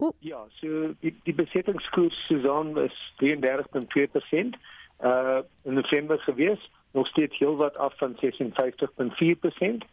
[0.00, 0.14] O.
[0.24, 4.56] Ja, so die die besettingskoers Susan was 33.2%
[5.04, 9.84] uh in November gewees, nog steeds heelwat af van 56.4%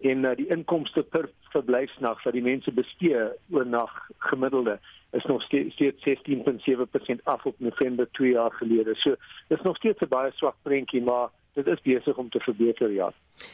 [0.00, 4.78] en uh, die inkomste per verblyfsnag wat die mense bestee oor nag gemiddelde
[5.16, 8.94] is nog steeds 16.7% af op November 2 jaar gelede.
[8.94, 9.14] So
[9.48, 13.12] dis nog steeds 'n baie swak prentjie, maar dit is besig om te verbeter ja.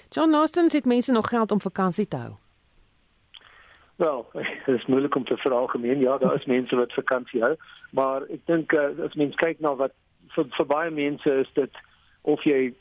[0.08, 2.32] John Noston het mense nog geld om vakansie te hou.
[3.96, 4.26] Wel,
[4.66, 6.00] dit is moeilik om te veralgemeen.
[6.00, 7.54] Ja, daar is mense wat vakansie hou,
[7.90, 9.94] maar ek dink uh, as mens kyk na wat
[10.34, 11.82] vir, vir baie mense is dit
[12.22, 12.72] of jy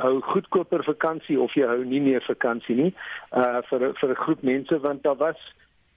[0.00, 2.92] hou goedkoper vakansie of jy hou nie meer vakansie nie.
[3.32, 5.40] Uh vir vir 'n groep mense want daar was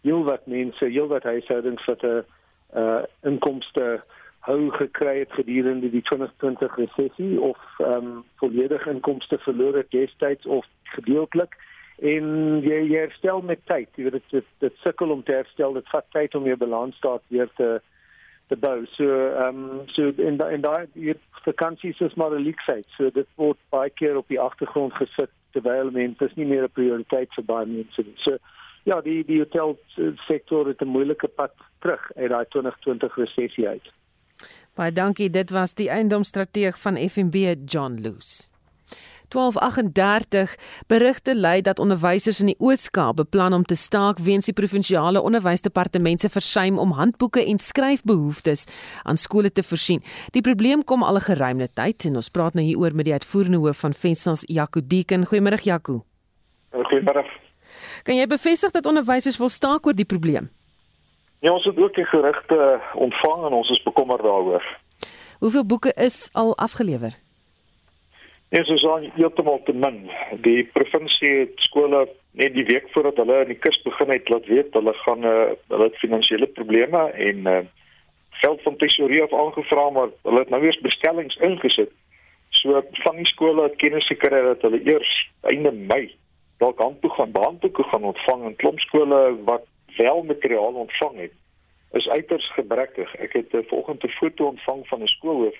[0.04, 2.24] heelwat mense, heelwat huishoudings wat 'n
[2.76, 9.38] uh inkomste uh hou gekry het gedurende die 2020 resessie of ehm um, volledig inkomste
[9.38, 11.56] verloor het destyds of gedeeltelik.
[12.02, 13.90] En jy, herstel met tyd.
[13.96, 15.74] Jy weet dit dit, dit sukkel om te herstel.
[15.74, 17.82] Dit vat tyd om jou balansstaat weer te
[18.48, 18.86] te bou.
[18.98, 20.88] So ehm um, so in da, in daai
[21.44, 25.92] vakansies is maar 'n leaksite so dit word baie keer op die agtergrond gesit terwyl
[25.92, 28.38] mense is nie meer 'n prioriteit vir baie mense so
[28.84, 29.78] ja die die hotel
[30.28, 33.88] sektor het 'n moeilike pad terug uit daai 2020 resessie uit
[34.74, 35.30] Baie dankie.
[35.30, 38.50] Dit was die eiendomsstrateeg van FNB, John Loose.
[39.34, 40.56] 1238
[40.88, 46.22] berigte lei dat onderwysers in die Oos-Kaap beplan om te staak weens die provinsiale onderwysdepartement
[46.22, 48.66] se versuim om handboeke en skryfbehoeftes
[49.04, 50.04] aan skole te voorsien.
[50.32, 53.58] Die probleem kom al 'n geruime tyd en ons praat nou hieroor met die uitvoerende
[53.58, 55.26] hoof van Fensans, Jaco Deeken.
[55.26, 56.06] Goeiemôre Jaco.
[56.72, 57.26] Goeiemôre.
[58.04, 60.50] Kan jy bevestig dat onderwysers wil staak oor die probleem?
[61.44, 64.64] Ja, ons het ook die gerugte ontvang en ons is bekommerd daaroor.
[65.40, 67.18] Hoeveel boeke is al afgelewer?
[68.50, 69.98] Ja, so so heeltemal te min.
[70.46, 74.48] Die provinsie het skole net die week voordat hulle in die kus begin het laat
[74.48, 75.34] weet hulle gaan uh,
[75.74, 77.58] hulle het finansiële probleme en uh,
[78.30, 81.92] geld van tesorie af aangevra maar hulle het nou weer bestellings ingesit.
[82.62, 85.12] So van die skole het kennis gekry dat hulle eers
[85.52, 86.16] einde Mei
[86.64, 91.34] dalk handboek gaan handboeke gaan ontvang en klomp skole wat wel materiaal ontvang het
[91.92, 93.16] is uiters gebrekkig.
[93.16, 95.58] Ek het 'n uh, volgende foto ontvang van 'n skoolhoof.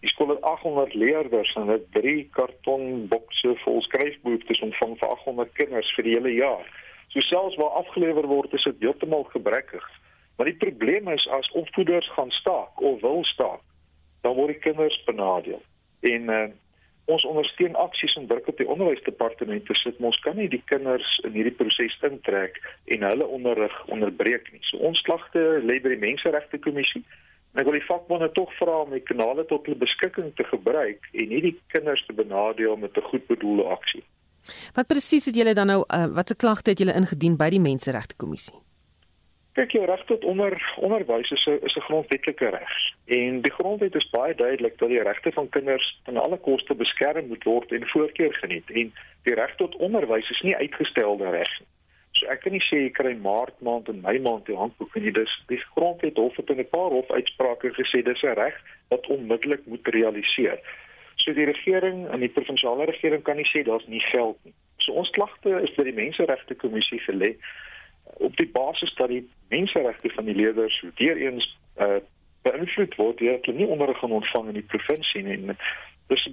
[0.00, 5.52] Die skool het 800 leerders en het 3 karton bokse vol skryfbehoeftes ontvang vir 800
[5.52, 6.66] kinders vir die hele jaar.
[7.08, 9.90] So selfs waar afgelewer word, is dit heeltemal gebrekkig.
[10.36, 13.60] Maar die probleem is as opvoeders gaan staak of wil staak,
[14.20, 15.62] dan word die kinders benadeel.
[16.00, 16.44] En uh,
[17.06, 19.98] ons ondersteun aksies en werk op die onderwysdepartement te sit.
[20.02, 22.58] Ons kan nie die kinders in hierdie proses intrek
[22.94, 24.62] en hulle onderrig onderbreek nie.
[24.70, 27.04] So ons klagte lê by die Menseregte Kommissie.
[27.54, 31.06] En ek wil die vakbonde tog vra om die kanale tot hulle beskikking te gebruik
[31.14, 34.04] en nie die kinders te benadeel met 'n goedbedoelde aksie.
[34.74, 37.60] Wat presies het julle dan nou uh, wat se klagte het julle ingedien by die
[37.60, 38.65] Menseregte Kommissie?
[39.56, 40.52] Kyk, jou reg tot onder
[40.84, 42.72] onderwys is 'n is 'n grondwetlike reg.
[43.04, 47.26] En die grondwet is baie duidelik dat die regte van kinders ten alle koste beskerm
[47.26, 48.70] moet word en voorkeur geniet.
[48.70, 48.92] En
[49.22, 51.66] die reg tot onderwys is nie uitgestelde nie.
[52.10, 55.12] So ek kan nie sê jy kry maart maand en mei maand die handboek nie.
[55.12, 59.66] Dis die grondwet hof het in 'n paar hofuitsprake gesê dis 'n reg wat onmiddellik
[59.66, 60.60] moet realiseer.
[61.14, 64.54] So die regering en die provinsiale regering kan nie sê daar's nie geld nie.
[64.76, 67.36] So ons klagte is by die Menseregte Kommissie gelê
[68.14, 72.00] op die basis dat die menseregte van die leerders weer eens uh,
[72.42, 75.56] beïnvloed word deur hulle nie onderrig gaan ontvang in die provinsie nie.
[76.12, 76.28] Dis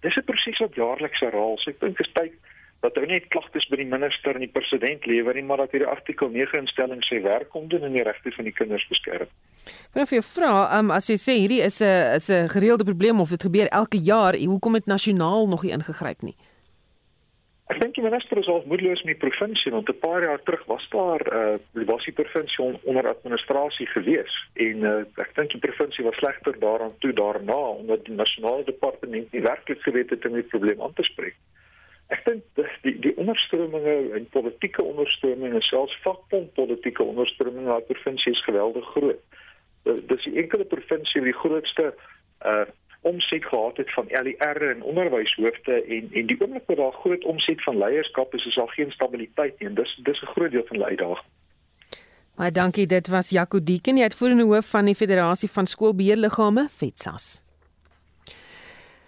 [0.00, 1.58] dis 'n proses wat jaarliks herhaal.
[1.58, 2.32] So ek dink dit is tyd
[2.80, 5.88] dat ou net klagtes by die minister en die president lewer nie, maar dat hierdie
[5.88, 9.30] artikel 9 instelling sê werk kom doen en die regte van die kinders beskerm.
[9.66, 12.84] Ek wil vir jou vra, um, as jy sê hierdie is 'n is 'n gereelde
[12.84, 16.36] probleem of dit gebeur elke jaar, hoekom het nasionaal nog nie ingegryp nie?
[17.66, 20.62] Ek dink die minister is al moedeloos met die provinsie want 'n paar jaar terug
[20.70, 25.64] was daar uh was die provinsie on, onder administrasie gewees en uh, ek dink die
[25.64, 30.38] provinsie was slegter daaraan toe daarna omdat die nasionale departement nie werklik geweet het om
[30.38, 31.34] die probleem aan te spreek.
[32.14, 32.42] Ek dink
[32.86, 38.46] die die ondersteuminge en politieke ondersteuminge en selfs vakbond politieke ondersteuminge aan die provinsie is
[38.46, 39.22] geweldig groot.
[39.82, 41.94] Dis die enkele provinsie wat die grootste
[42.46, 42.66] uh
[43.12, 47.62] omset gehad het van LER en onderwyshoofde en en die oomblik wat daar groot omset
[47.62, 49.72] van leierskap is, is daar geen stabiliteit nie.
[49.72, 51.30] Dis dis 'n groot deel van die uitdaging.
[52.36, 52.86] Baie dankie.
[52.86, 57.45] Dit was Jaco Dieken, die uitvoerende hoof van die Federasie van Skoolbeheerliggame, FETSAS.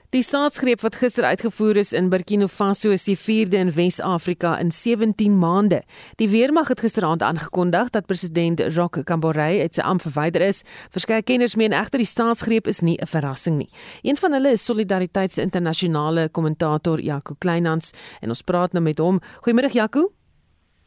[0.09, 4.71] Die staatsgreep wat gister uitgevoer is in Burkina Faso is die 4de in Wes-Afrika in
[4.73, 5.83] 17 maande.
[6.17, 10.63] Die weermag het gisteraand aangekondig dat president Roch Kabore uit sy ampt verwyder is.
[10.97, 13.71] Verskeie kenners meen egter die staatsgreep is nie 'n verrassing nie.
[14.03, 17.93] Een van hulle is Solidariteits Internasionale kommentator Jaco Kleinhans
[18.23, 19.21] en ons praat nou met hom.
[19.45, 20.13] Goeiemôre Jaco.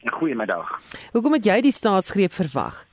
[0.03, 0.81] Goeiemiddag.
[1.11, 2.90] Hoekom het jy die staatsgreep verwag?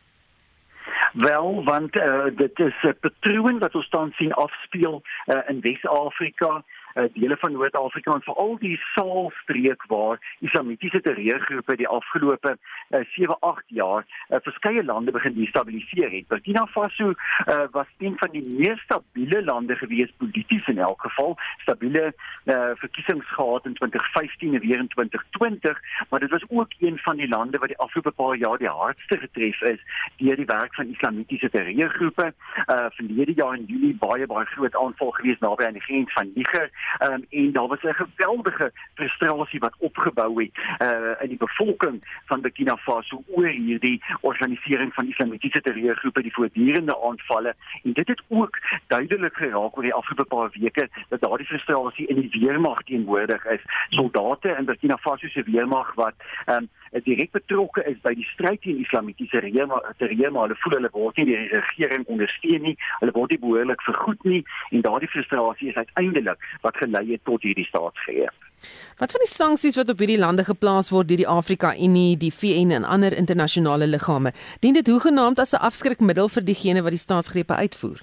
[1.18, 6.50] Wel, want uh, dit is 'n patroon wat ons tans sien afspeel uh, in Wes-Afrika.
[6.54, 6.62] uh,
[7.12, 12.56] dele van Noord-Afrika en veral die Saalstreek waar islamitiese terreurgroepe die afgelope
[12.90, 16.28] uh, 7-8 jaar uh, verskeie lande begin destabiliseer het.
[16.28, 21.36] Burkina Faso uh, was een van die mees stabiele lande gewees polities in elk geval,
[21.58, 22.12] stabiele
[22.44, 27.16] uh, verkiesings gehad in 2015 en weer in 2020, maar dit was ook een van
[27.16, 29.80] die lande wat die afgelope paar jaar die hardste getref is
[30.16, 32.32] deur die werk van islamitiese terreurgroepe.
[32.66, 36.30] Uh, verlede jaar in Julie baie baie groot aanval gewees naby aan die grens van
[36.34, 36.70] Niger
[37.02, 42.40] um, en daar was 'n geweldige frustrasie wat opgebou het uh, in die bevolking van
[42.40, 47.54] Burkina Faso oor hierdie organisering van islamitiese terreurgroepe die voortdurende aanvalle.
[47.82, 52.20] En dit het ook duidelik geraak oor die afgelope paar weke dat daardie frustrasie in
[52.20, 53.62] die weermag teenwoordig is.
[53.88, 56.14] Soldate in Burkina Faso se weermag wat
[56.46, 56.68] um,
[57.04, 61.42] direk betrokke is by die stryd teen islamitiese terreurma hulle voel hulle word nie deur
[61.42, 66.48] die regering ondersteun nie hulle word nie behoorlik vergoed nie en daardie frustrasie is uiteindelik
[66.68, 68.34] wat gelei het tot hierdie staatsgreep.
[68.98, 72.34] Wat van die sanksies wat op hierdie lande geplaas word deur die Afrika Unie, die
[72.34, 77.06] VN en ander internasionale liggame, dien dit hoegenaamd as 'n afskrikmiddel vir diegene wat die
[77.06, 78.02] staatsgrepe uitvoer?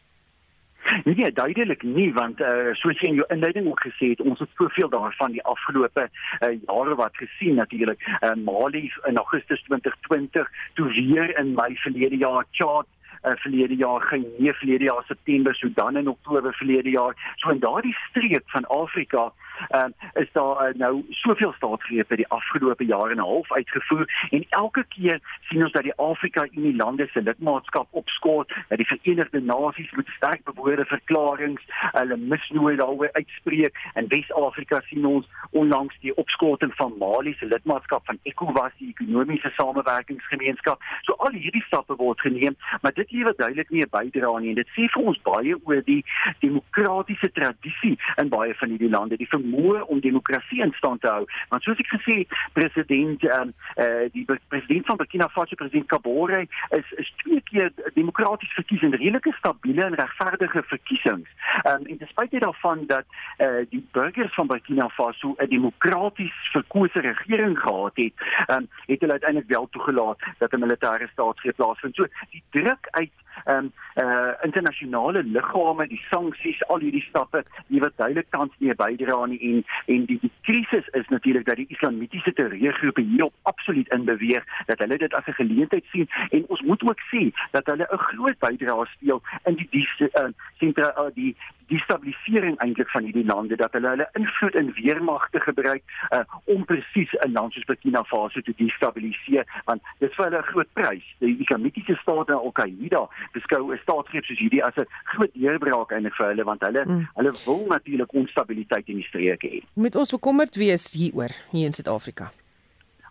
[1.04, 4.40] Nee, nee, duidelik nie want uh, soos jy in jou inleiding ook gesê het, ons
[4.40, 8.00] het soveel daarvan die afgelope uh, jare wat gesien natuurlik.
[8.22, 12.86] Uh, Mali in Augustus 2020, toe weer in Mei verlede jaar Chad
[13.26, 17.34] uh, verlede jaar geen nee verlede jaar September Sudan in Oktober verlede jaar.
[17.36, 19.32] So in daardie streek van Afrika
[19.76, 24.46] uh, is daar uh, nou soveel staatsgrepe die afgelope jaar en 'n half uitgevoer en
[24.50, 29.42] elke keer sien ons dat die Afrika Unie lande se lidmaatskap opskort dat die Verenigde
[29.42, 31.60] Nasies met sterk bewoorde verklaringe
[31.92, 33.78] hulle misnooi daaroor uitspreek.
[33.94, 39.52] En Wes-Afrika sien ons onlangs die opskorting van Mali se lidmaatskap van ECOWAS die ekonomiese
[39.56, 40.82] samewerkingsgemeenskap.
[41.02, 44.56] So al hierdie stappe word geneem maar dit lewer duidelik nie 'n bydrae nie en
[44.56, 46.04] dit sê vir ons baie oor die
[46.40, 49.18] demokratiese tradisie in baie van hierdie lande.
[49.18, 51.26] Die vermoë om demokrasie in stand te hou.
[51.50, 56.46] Want soos ek gesê het, president ehm uh, die president van Burkina Faso, president Kabore,
[56.70, 61.30] is is twee keer demokraties verkies in redelike stabiele en regverdige verkiesings.
[61.64, 63.06] Ehm um, en ten spyte daarvan dat
[63.38, 68.14] eh uh, die burgers van Burkina Faso 'n demokraties verkose regering gehad het,
[68.48, 71.96] ehm um, het hulle uiteindelik wel toegelaat dat 'n militêre staatsgreep plaasvind.
[71.96, 73.12] So die druk uit
[73.44, 78.54] ehm um, eh uh, internasionale liggame, die sanksies, al hierdie stappe, jy wat duidelik tans
[78.58, 83.34] nie bydra aan en en die, die krisis is natuurlik dat die islamitiese terreurgroepe hierop
[83.42, 87.34] absoluut in beweeg dat hulle dit as 'n geleentheid sien en ons moet ook sien
[87.52, 91.36] dat hulle 'n groot bydrae speel in die die uh, sentra uh, die
[91.68, 96.66] die stabilisering eintlik van hierdie lande dat hulle hulle invloed in weermagte gebruik uh, om
[96.66, 100.74] presies 'n land soos Burkina Faso te destabiliseer want dit is vir hulle 'n groot
[100.74, 105.92] prys die islamitiese staat en Al-Qaeda beskou 'n staatsgreep soos hierdie as 'n groot deurbraak
[105.92, 107.08] eintlik vir hulle want hulle mm.
[107.16, 111.74] hulle wil natuurlik onstabiliteit in die streke hê Met ons bekommerd wees hieroor hier in
[111.74, 112.32] Suid-Afrika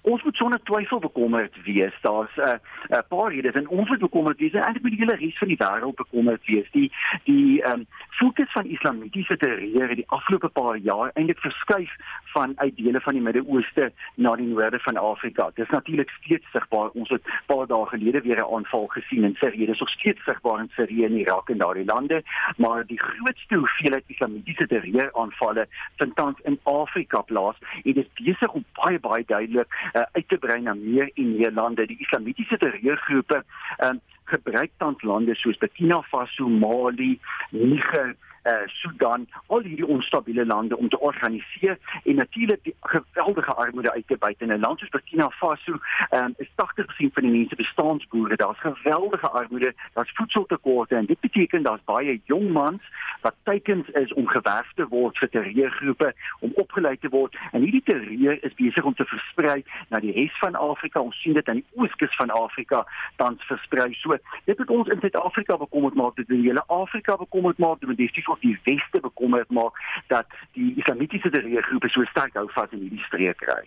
[0.05, 1.95] ons moet sonder twyfel bekommerd wees.
[2.01, 5.01] Daar's 'n uh, 'n uh, paar redes en ons moet bekommerd wees eintlik met die
[5.01, 6.69] hele res van die wêreld bekommerd wees.
[6.71, 6.93] Die
[7.25, 11.91] die um, fokus van islamitiese terreur het die afgelope paar jaar eintlik verskuif
[12.25, 15.51] van uit dele van die Midde-Ooste na die noorde van Afrika.
[15.55, 16.89] Dit is natuurlik steeds sigbaar.
[16.89, 19.67] Ons het 'n paar dae gelede weer 'n aanval gesien in Sirië.
[19.67, 22.23] Dit is nog steeds sigbaar in Sirië en Irak en daardie lande,
[22.57, 25.67] maar die grootste hoeveelheid islamitiese terreur aanvalle
[25.97, 30.29] vind tans in Afrika plaas en dit is besig om baie baie duidelik uh, uit
[30.29, 31.87] te brei na meer en meer lande.
[31.87, 33.43] Die islamitiese terreurgroepe
[33.85, 37.21] um, gebruik tans lande soos Burkina Faso, Mali,
[37.51, 38.15] Niger
[38.45, 44.07] uh, Sudan, al hierdie onstabiele lande om te organiseer en natuurlik die geweldige armoede uit
[44.07, 45.79] te buite in 'n land soos Burkina Faso,
[46.11, 48.37] um, is 80% van die mense bestaansboere.
[48.37, 52.83] Daar's geweldige armoede, daar's voedseltekorte en dit beteken daar's baie jong mans
[53.21, 57.83] wat teikens is om gewerf te word vir terreurgroepe, om opgelei te word en hierdie
[57.83, 61.01] terreur is besig om te versprei na die res van Afrika.
[61.01, 63.93] Ons sien dit aan die ooskus van Afrika tans versprei.
[63.95, 64.14] So,
[64.45, 67.89] dit het ons in Suid-Afrika bekommerd maak, dit het die hele Afrika bekommerd maak, dit
[67.89, 72.73] het die ook die weste bekommerd maak dat die islamitiese terreurgroepe so sterk hou vas
[72.73, 73.63] in hierdie streek kry.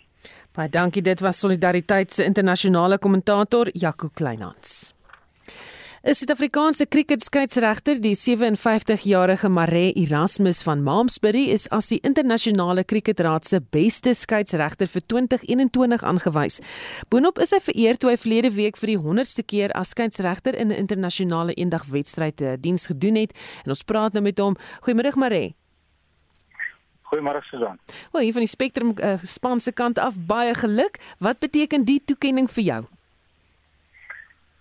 [0.57, 4.96] Baie dankie, dit was Solidariteit se internasionale kommentator Jaco Kleinhans.
[6.07, 13.59] 'n Suid-Afrikaanse kriketskeieregter, die 57-jarige Mare Erasmus van Malmesbury, is as die internasionale kriketraad se
[13.59, 16.61] beste skeieregter vir 2021 aangewys.
[17.11, 20.71] Boonop is hy vereer toe hy verlede week vir die 100ste keer as skeieregter in
[20.71, 23.35] 'n internasionale eendagwedstryd 'n eh, diens gedoen het.
[23.65, 24.55] En ons praat nou met hom.
[24.87, 25.55] Goeiemôre Mare.
[27.11, 27.79] Goeiemôre Susan.
[28.11, 30.99] Wel, hier van die Spectrum uh, span se kant af baie geluk.
[31.19, 32.87] Wat beteken die toekenning vir jou?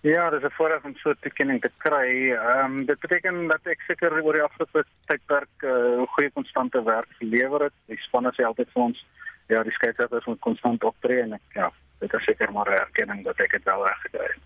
[0.07, 2.31] Ja, dit is 'n voorreg om so 'n toekenning te kry.
[2.31, 6.83] Ehm um, dit beteken dat ek seker oor die afgelope tydperk 'n uh, goeie konstante
[6.83, 7.73] werk gelewer het.
[7.85, 9.05] Die spanne sê altyd vir ons
[9.47, 13.23] ja, die skeieregters moet konstant optree en ek ja, dit is seker maar 'n erkenning
[13.23, 14.43] dat ek dit wel reg gekry het.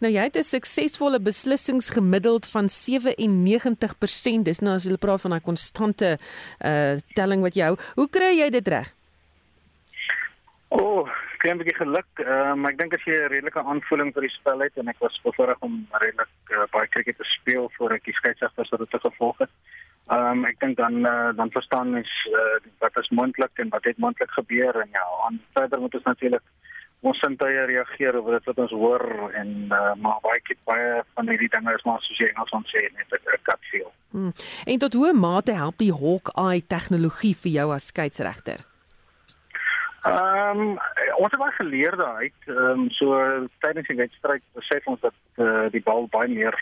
[0.00, 4.44] Nou jy het 'n suksesvolle beslissingsgemiddeld van 97%.
[4.44, 6.18] Dis nou as jy praat van daai konstante
[6.64, 7.76] uh telling wat jy hou.
[7.94, 8.94] Hoe kry jy dit reg?
[10.74, 11.06] Oh,
[11.38, 12.08] klein bietjie geluk.
[12.18, 14.98] Ehm um, ek dink as jy 'n redelike aanvoeling vir die spel het en ek
[15.04, 19.04] was bevoorreg om redelik uh, baie kriket te speel voor ek die skeieregters wat dit
[19.06, 19.52] gevolg het.
[20.10, 23.86] Ehm um, ek dink dan uh, dan verstaan mens uh, wat is moontlik en wat
[23.86, 26.42] het moontlik gebeur en ja, aan verder moet ons natuurlik
[27.04, 31.28] ons sintuie reageer op dit wat ons hoor en uh, maar baie keer baie van
[31.28, 33.90] hierdie dinge is maar soos jy Engels ons sê net 'n cut feel.
[34.10, 34.32] Hmm.
[34.66, 38.73] En tot hoe mate help die Hawkeye tegnologie vir jou as skeieregter?
[40.04, 40.78] Ehm um,
[41.16, 43.16] ons het baie geleer daai ehm um, so
[43.64, 46.58] tydens die wedstryd besef ons dat uh, die bal baie meer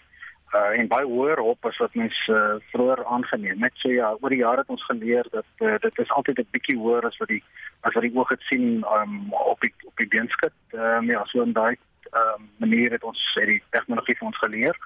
[0.55, 3.74] uh, en baie hoër op as wat mens uh, vroeër aangeneem het.
[3.82, 6.76] So ja, oor die jare het ons geleer dat uh, dit is altyd 'n bietjie
[6.78, 7.43] hoër as wat die
[7.80, 10.55] as wat die oog het sien um, op die op die beenskit.
[10.70, 11.74] Ehm um, ja, so in daai
[12.11, 14.76] ehm um, manier het ons het die tegnologie vir ons geleer.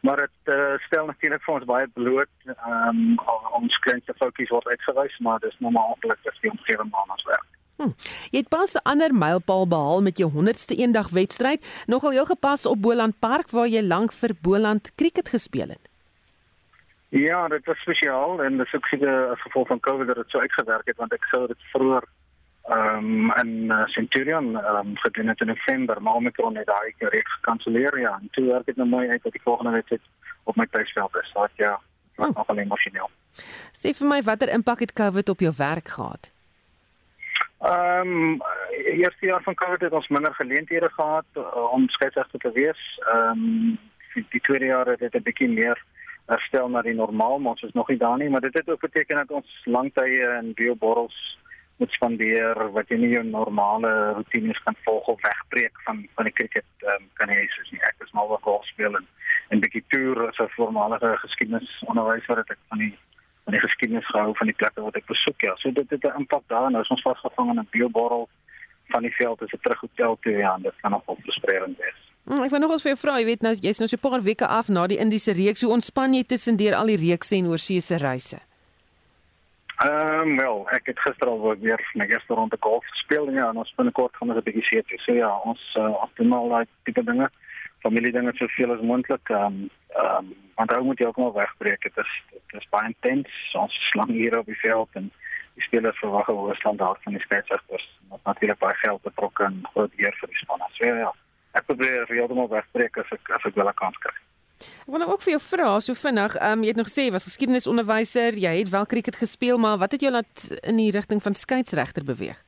[0.00, 3.20] Maar dit uh, stel natuurlik vir ons baie bloot ehm um,
[3.60, 7.55] ons kleinste fokus word uitgewys, maar dis normaal dat die omgewing aan ons werk.
[7.76, 7.92] Hm.
[8.32, 12.66] Jy het pas 'n ander mylpaal behaal met jou 100ste eendag wedstryd, nogal heel gepas
[12.66, 15.90] op Boland Park waar jy lank vir Boland Cricket gespeel het.
[17.08, 20.30] Ja, dit was spesiaal en dit is ook seker as gevolg van COVID dat dit
[20.30, 22.04] so uitgewerk het want ek sou dit vroeër
[22.66, 26.94] ehm um, in uh, Centurion ehm um, gedoen het in November, maar Omicron het daai
[26.98, 28.18] reeks gekanselleer ja.
[28.20, 30.02] En toe werk dit nou mooi uit dat die volgende wedstryd
[30.42, 31.30] op my tuisveld is.
[31.32, 31.80] So ja,
[32.14, 32.36] was oh.
[32.36, 33.10] nogal emosioneel.
[33.72, 36.35] Sê vir my watter impak het COVID op jou werk gehad?
[37.60, 38.42] Ehm um,
[38.84, 43.00] eerste jaar van COVID het ons minder geleenthede gehad uh, om skeieregter te wees.
[43.12, 43.78] Ehm um,
[44.14, 45.84] die, die tweede jaar het dit 'n bietjie meer
[46.26, 48.80] herstel na die normaal, maar ons is nog nie daar nie, maar dit het ook
[48.80, 51.38] beteken dat ons langtye in bioborrels
[51.76, 56.32] moet spandeer wat jy nie jou normale rotines kan volg of wegbreek van van die
[56.32, 59.06] cricket um, kan jy soos nie ek is maar wat golf speel en
[59.50, 62.94] 'n bietjie toer as 'n voormalige geskiedenisonderwyser wat ek van die
[63.46, 65.54] van die geskiedenis gehou van die plekke wat ek besoek ja.
[65.62, 66.70] So dit het 'n impak daar.
[66.70, 68.28] Nou is ons vasgevang in 'n bioborrel
[68.92, 72.00] van die veld as 'n terughotel toe ja, dit kan nog frustrerend wees.
[72.24, 74.10] Mm, ek wou nog eens vir jou vra, jy weet nou jy's nou so 'n
[74.10, 75.62] paar weke af na die Indiese reeks.
[75.62, 78.38] Hoe ontspan jy tussendeur al die reekse en oorsese reise?
[79.76, 83.50] Ehm um, wel, ek het gister al weer my eerste ronde golf gespeel en ja,
[83.52, 84.98] ons binnekort gaan ons 'n bietjie see toe.
[84.98, 87.30] So ja, ons uh, optimaal daai tipe dinge
[87.86, 89.30] familie dinge soveel as moontlik.
[89.30, 91.82] Ehm um, ehm um, want ou moet jy ook maar wegbreek.
[91.82, 93.32] Dit is dit is baie intens.
[93.64, 95.10] Ons slang hier op die veld en
[95.56, 97.86] die spelers verwag 'n hoë standaard van die skeieregters.
[98.08, 100.64] Wat natuurlik baie geld betrokke en groot eer vir die span.
[100.78, 101.12] So ja,
[101.52, 104.16] ek probeer heeltemal wegbreek as ek as ek wel 'n kans kry.
[104.58, 107.02] Ek wil nou ook vir jou vra so vinnig, ehm um, jy het nog gesê
[107.06, 110.90] jy was geskiedenisonderwyser, jy het wel cricket gespeel, maar wat het jou laat in die
[110.90, 112.42] rigting van skeieregter beweeg?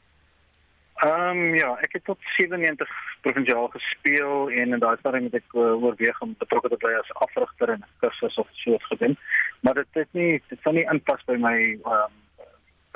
[0.99, 2.89] Ehm um, ja, ek het tot 97
[3.23, 7.13] provinsiaal gespeel en in daai stadium het ek uh, oorweeg om betrokke te bly as
[7.27, 9.15] afrigter en kursus of so iets gedoen.
[9.61, 12.17] Maar dit het nie dit sou nie inpas by my ehm um,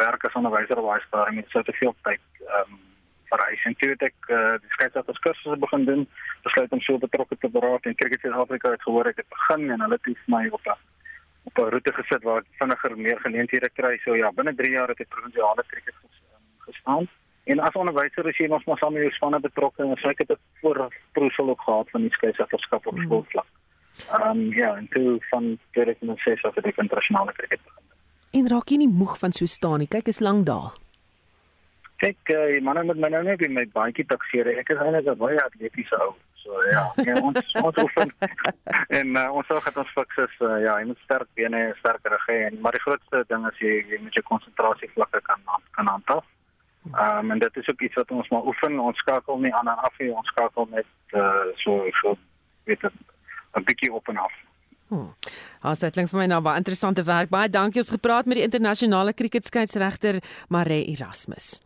[0.03, 2.83] werk as onderwyser op daai stadium met so te veel tyd ehm um,
[3.31, 3.65] vereis.
[3.71, 6.05] En toe het ek uh, die skeieregters kursusse begin doen,
[6.43, 9.31] besluit om so betrokke te beraad en kyk ek in Afrika het gehoor ek het
[9.39, 10.79] begin en hulle het my op 'n
[11.47, 13.99] op 'n roete gesit waar ek vinniger meer geleenthede kry.
[14.03, 15.95] So ja, binne 3 jaar het ek provinsiale kriket
[16.67, 17.07] gestaan.
[17.45, 20.29] En as onderwyser is jy mos maar saam met jou spanne betrokke en ek het
[20.29, 23.05] dit voor proefsel ook gehad van die skeidsregterskap op mm.
[23.05, 23.49] skoolvlak.
[24.11, 27.85] Ehm um, ja, en toe van 2006 af het ek internasionale kriket begin.
[28.33, 29.89] En raak jy nie moeg van so staan nie?
[29.91, 30.71] Kyk, is lank dae.
[32.03, 34.49] Kyk, uh, manne met my nou net met my baadjie takseer.
[34.59, 36.15] Ek is eintlik 'n baie atletiese ou.
[36.43, 38.15] So ja, ja ons ons oefen.
[38.99, 40.35] en uh, ons sorg dat ons fiks is.
[40.41, 43.47] Uh, ja, jy moet sterk bene en sterk rug hê en maar die grootste ding
[43.51, 45.45] is jy jy moet jou konsentrasie vlakke kan
[45.77, 46.25] kan aanpas.
[46.91, 48.79] Ehm um, en dit is ook iets wat ons maar oefen.
[48.79, 50.15] Ons skakel nie aan en af nie.
[50.15, 52.17] Ons skakel met uh, so so
[52.65, 54.33] weet 'n bietjie op en af.
[54.89, 55.15] Hmm.
[55.61, 57.31] As dit klink vir my nou baie interessante werk.
[57.31, 61.61] Baie dankie ons gepraat met die internasionale kriketskeieregter Mare Erasmus.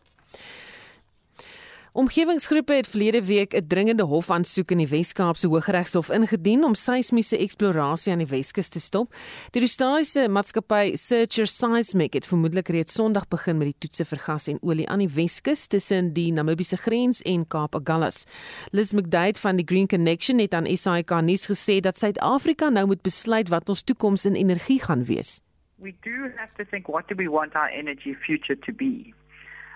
[1.91, 8.11] Omgewingsgroepe het verlede week 'n dringende hofaansoek in die Wes-Kaapse Hooggeregshof ingedien om seismiese eksplorasie
[8.11, 9.13] aan die Weskus te stop.
[9.51, 14.47] Die Australiese maatskappy Searcher Seismic het vermoedelik reeds Sondag begin met die toetse vir gas
[14.47, 18.25] en olie aan die Weskus tussen die Namibiese grens en Kaap Agulhas.
[18.71, 23.01] Liz McDade van die Green Connection het aan SAK nuus gesê dat Suid-Afrika nou moet
[23.01, 25.41] besluit wat ons toekoms in energie gaan wees.
[25.75, 29.13] We do have to think what do we want our energy future to be?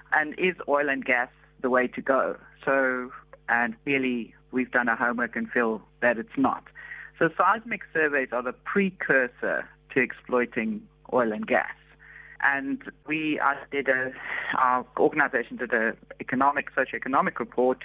[0.10, 1.30] And is oil and gas
[1.62, 2.36] the way to go.
[2.66, 3.12] So,
[3.50, 6.64] and clearly we've done our homework and feel that it's not.
[7.20, 10.82] So seismic surveys are the precursor to exploiting
[11.14, 11.74] oil and gas.
[12.44, 14.12] And we uh, did a,
[14.58, 17.84] our organization did an economic, socioeconomic report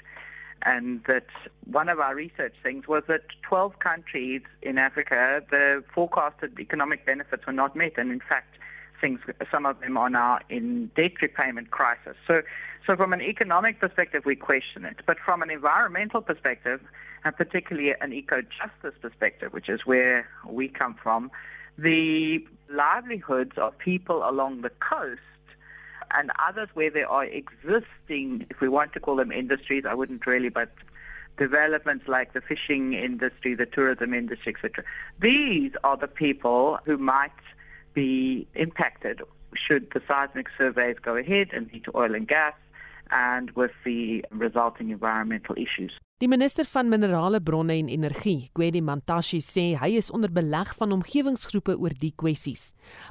[0.62, 1.26] and that
[1.70, 7.46] one of our research things was that 12 countries in Africa, the forecasted economic benefits
[7.46, 7.92] were not met.
[7.96, 8.56] And in fact,
[9.00, 9.20] things,
[9.50, 12.16] some of them are now in debt repayment crisis.
[12.26, 12.42] So
[12.86, 14.98] so from an economic perspective, we question it.
[15.06, 16.80] But from an environmental perspective,
[17.24, 21.32] and particularly an eco-justice perspective, which is where we come from,
[21.76, 25.20] the livelihoods of people along the coast
[26.12, 30.24] and others where there are existing, if we want to call them industries, I wouldn't
[30.24, 30.70] really, but
[31.36, 34.84] developments like the fishing industry, the tourism industry, etc.
[35.20, 37.32] These are the people who might
[37.96, 39.22] be impacted
[39.54, 42.54] should the seismic surveys go ahead and lead to oil and gas
[43.10, 45.92] and with the resulting environmental issues.
[46.18, 50.94] Die minister van minerale bronne en energie, Gwedi Mantashe, sê hy is onder beleg van
[50.96, 52.70] omgewingsgroepe oor die kwessies.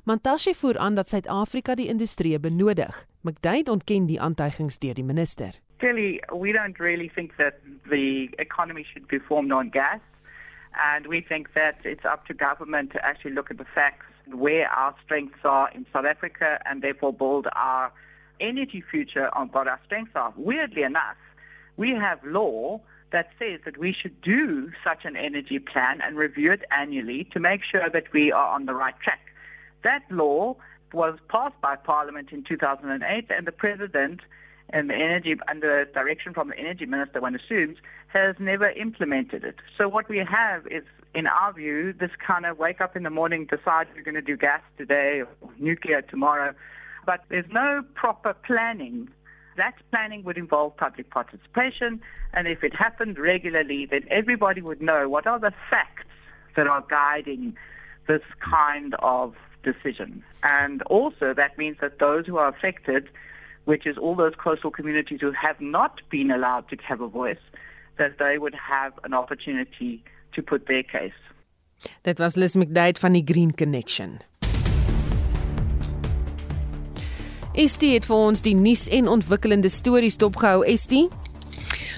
[0.09, 2.97] Mantashe voer aan dat Suid-Afrika die industrie benodig.
[3.21, 5.53] McDade ontken die aantuigings deur die minister.
[5.77, 10.01] Clearly, we don't really think that the economy should be formed on gas
[10.95, 14.67] and we think that it's up to government to actually look at the facts where
[14.69, 17.91] our strengths are in South Africa and therefore build our
[18.39, 20.33] energy future on what our strengths are.
[20.35, 21.17] Weirdly enough,
[21.77, 26.51] we have law that says that we should do such an energy plan and review
[26.51, 29.21] it annually to make sure that we are on the right track.
[29.83, 30.55] That law
[30.91, 34.21] was passed by Parliament in 2008, and the President
[34.71, 39.55] and the energy, under direction from the Energy Minister, one assumes, has never implemented it.
[39.77, 43.09] So what we have is, in our view, this kind of wake up in the
[43.09, 45.27] morning, decide we're going to do gas today or
[45.59, 46.53] nuclear tomorrow,
[47.05, 49.09] but there's no proper planning.
[49.55, 52.01] That planning would involve public participation,
[52.33, 56.03] and if it happened regularly, then everybody would know what are the facts
[56.55, 57.55] that are guiding
[58.07, 60.23] this kind of decision.
[60.43, 63.09] And also, that means that those who are affected,
[63.65, 67.43] which is all those coastal communities who have not been allowed to have a voice,
[67.97, 70.03] that they would have an opportunity
[70.33, 71.19] to put their case.
[72.01, 74.19] Dit was Liz McDade van die Green Connection.
[77.55, 80.65] Estie het vir ons die nuus en ontwikkelende stories dopgehou.
[80.67, 81.05] Estie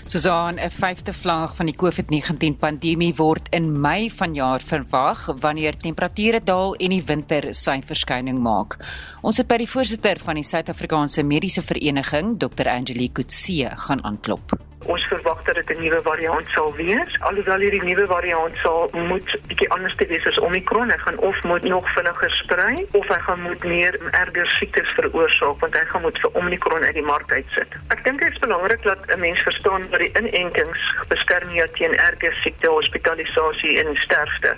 [0.10, 6.40] Susan, 'n vyfde vlaag van die COVID-19 pandemie word in Mei vanjaar verwag wanneer temperature
[6.44, 8.78] daal en die winter sy verskyning maak.
[9.22, 12.70] Ons het by die voorsitter van die Suid-Afrikaanse Mediese Vereniging, Dr.
[12.70, 14.56] Angelique Kutse, gaan aanklop.
[14.86, 17.12] Ons verwag dat dit 'n nuwe variant sal wees.
[17.20, 21.44] Alhoewel hierdie nuwe variant sal moet bietjie anders te wees as Omicron, hy gaan of
[21.44, 26.02] moet nog vinniger sprei of hy gaan moet meer erger siektes veroorsaak want hy gaan
[26.02, 27.68] moet vir Omicron uit die mark uitsit.
[27.88, 31.96] Ek dink dit is belangrik dat 'n mens verstaan dat die inentings beskerm jou teen
[31.98, 34.58] erger siekte, hospitalisasie en sterfte.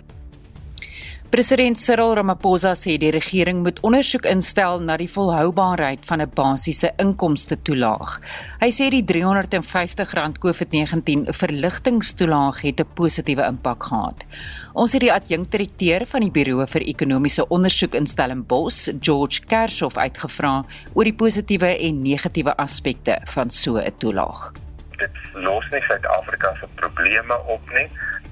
[1.30, 6.90] President Cyril Ramaphosa sê die regering moet ondersoek instel na die volhoubaarheid van 'n basiese
[6.98, 8.18] inkomste toelaag.
[8.60, 14.26] Hy sê die R350 COVID-19 verligtingstoelaag het 'n positiewe impak gehad.
[14.74, 20.66] Ons het die adjunkdirekteur van die Buro vir Ekonomiese Ondersoek in Stellenbosch, George Kershoff uitgevra
[20.94, 24.69] oor die positiewe en negatiewe aspekte van so 'n toelaag.
[25.00, 27.88] Dit los nie Suid-Afrika se probleme op nie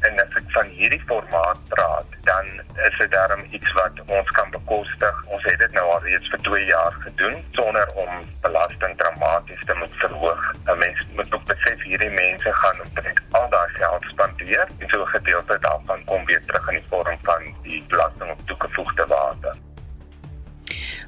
[0.06, 2.50] en as ek van hierdie formaat praat, dan
[2.86, 5.22] is dit darm iets wat ons kan bekostig.
[5.34, 8.12] Ons het dit nou al reeds vir 2 jaar gedoen sonder om
[8.46, 10.44] belasting dramaties te moet verhoog.
[10.68, 15.02] 'n Mens moet ook besef hierdie mense gaan omtrent al daai geld spandeer en so
[15.02, 19.67] 'n gedeelte daarvan kom weer terug in die vorm van die belasting op toegevoegde waarde.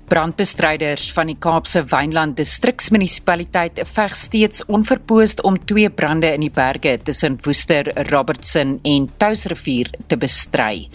[0.10, 6.96] Brandbestryders van die Kaapse Wynland Distriksmunisipaliteit veg steeds onverpoost om twee brande in die berge
[7.06, 10.88] tussen Woester, Robertson en Touwsrivier te bestry.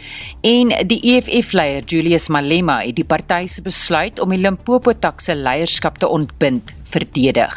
[0.42, 6.00] En die EFF-leier Julius Malema het die party se besluit om die Limpopo takse leierskap
[6.02, 7.54] te ontbind verdedig.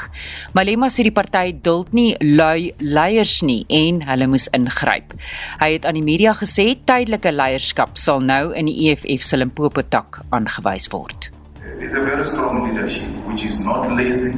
[0.54, 5.18] Malema sê die party duld nie lui leiers nie en hulle moes ingryp.
[5.64, 9.82] Hy het aan die media gesê tydelike leierskap sal nou in die EFF se Limpopo
[9.90, 11.32] tak aangewys word.
[11.80, 14.34] It's a very strong leadership which is not lazy,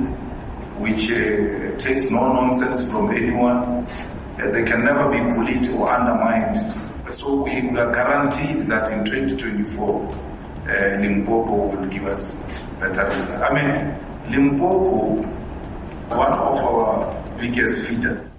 [0.76, 3.88] which uh, takes no nonsense from anyone.
[4.36, 6.60] Uh, they can never be bullied or undermined.
[7.10, 9.40] So we are guaranteed that in 2024,
[9.80, 12.44] uh, Limpopo will give us
[12.78, 13.32] better results.
[13.32, 13.72] I mean,
[14.28, 15.24] Limpopo,
[16.12, 18.34] one of our biggest feeders.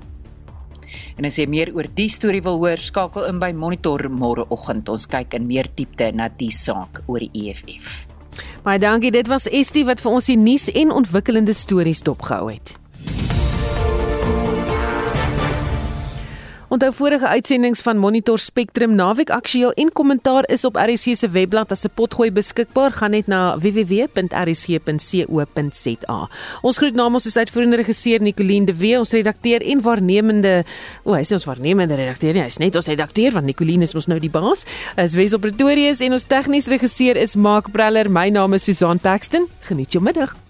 [1.17, 4.93] En as jy meer oor die storie wil hoor, skakel in by Monitor môreoggend.
[4.93, 8.10] Ons kyk in meer diepte na die saak oor die EFF.
[8.63, 9.11] Baie dankie.
[9.11, 12.80] Dit was Estie wat vir ons die nuus en ontwikkelende stories dopgehou het.
[16.71, 21.71] Onthou vorige uitsendings van Monitor Spectrum naweek aktueel en kommentaar is op RC se webblad
[21.71, 22.93] as 'n potgooi beskikbaar.
[22.93, 24.19] Gaan net na www.rc.co.za.
[26.63, 30.65] Ons groet namens ons uitvoerende regisseur Nicoline de Wee, ons redakteur en waarnemende,
[31.03, 34.07] o, hy sê ons waarnemende redakteur nie, hy's net ons redakteur want Nicoline is mos
[34.07, 34.65] nou die baas.
[34.97, 38.11] As Wesel Pretorius en ons tegniese regisseur is Mark Preller.
[38.11, 39.49] My naam is Susan Paxton.
[39.61, 40.50] Geniet jou middag.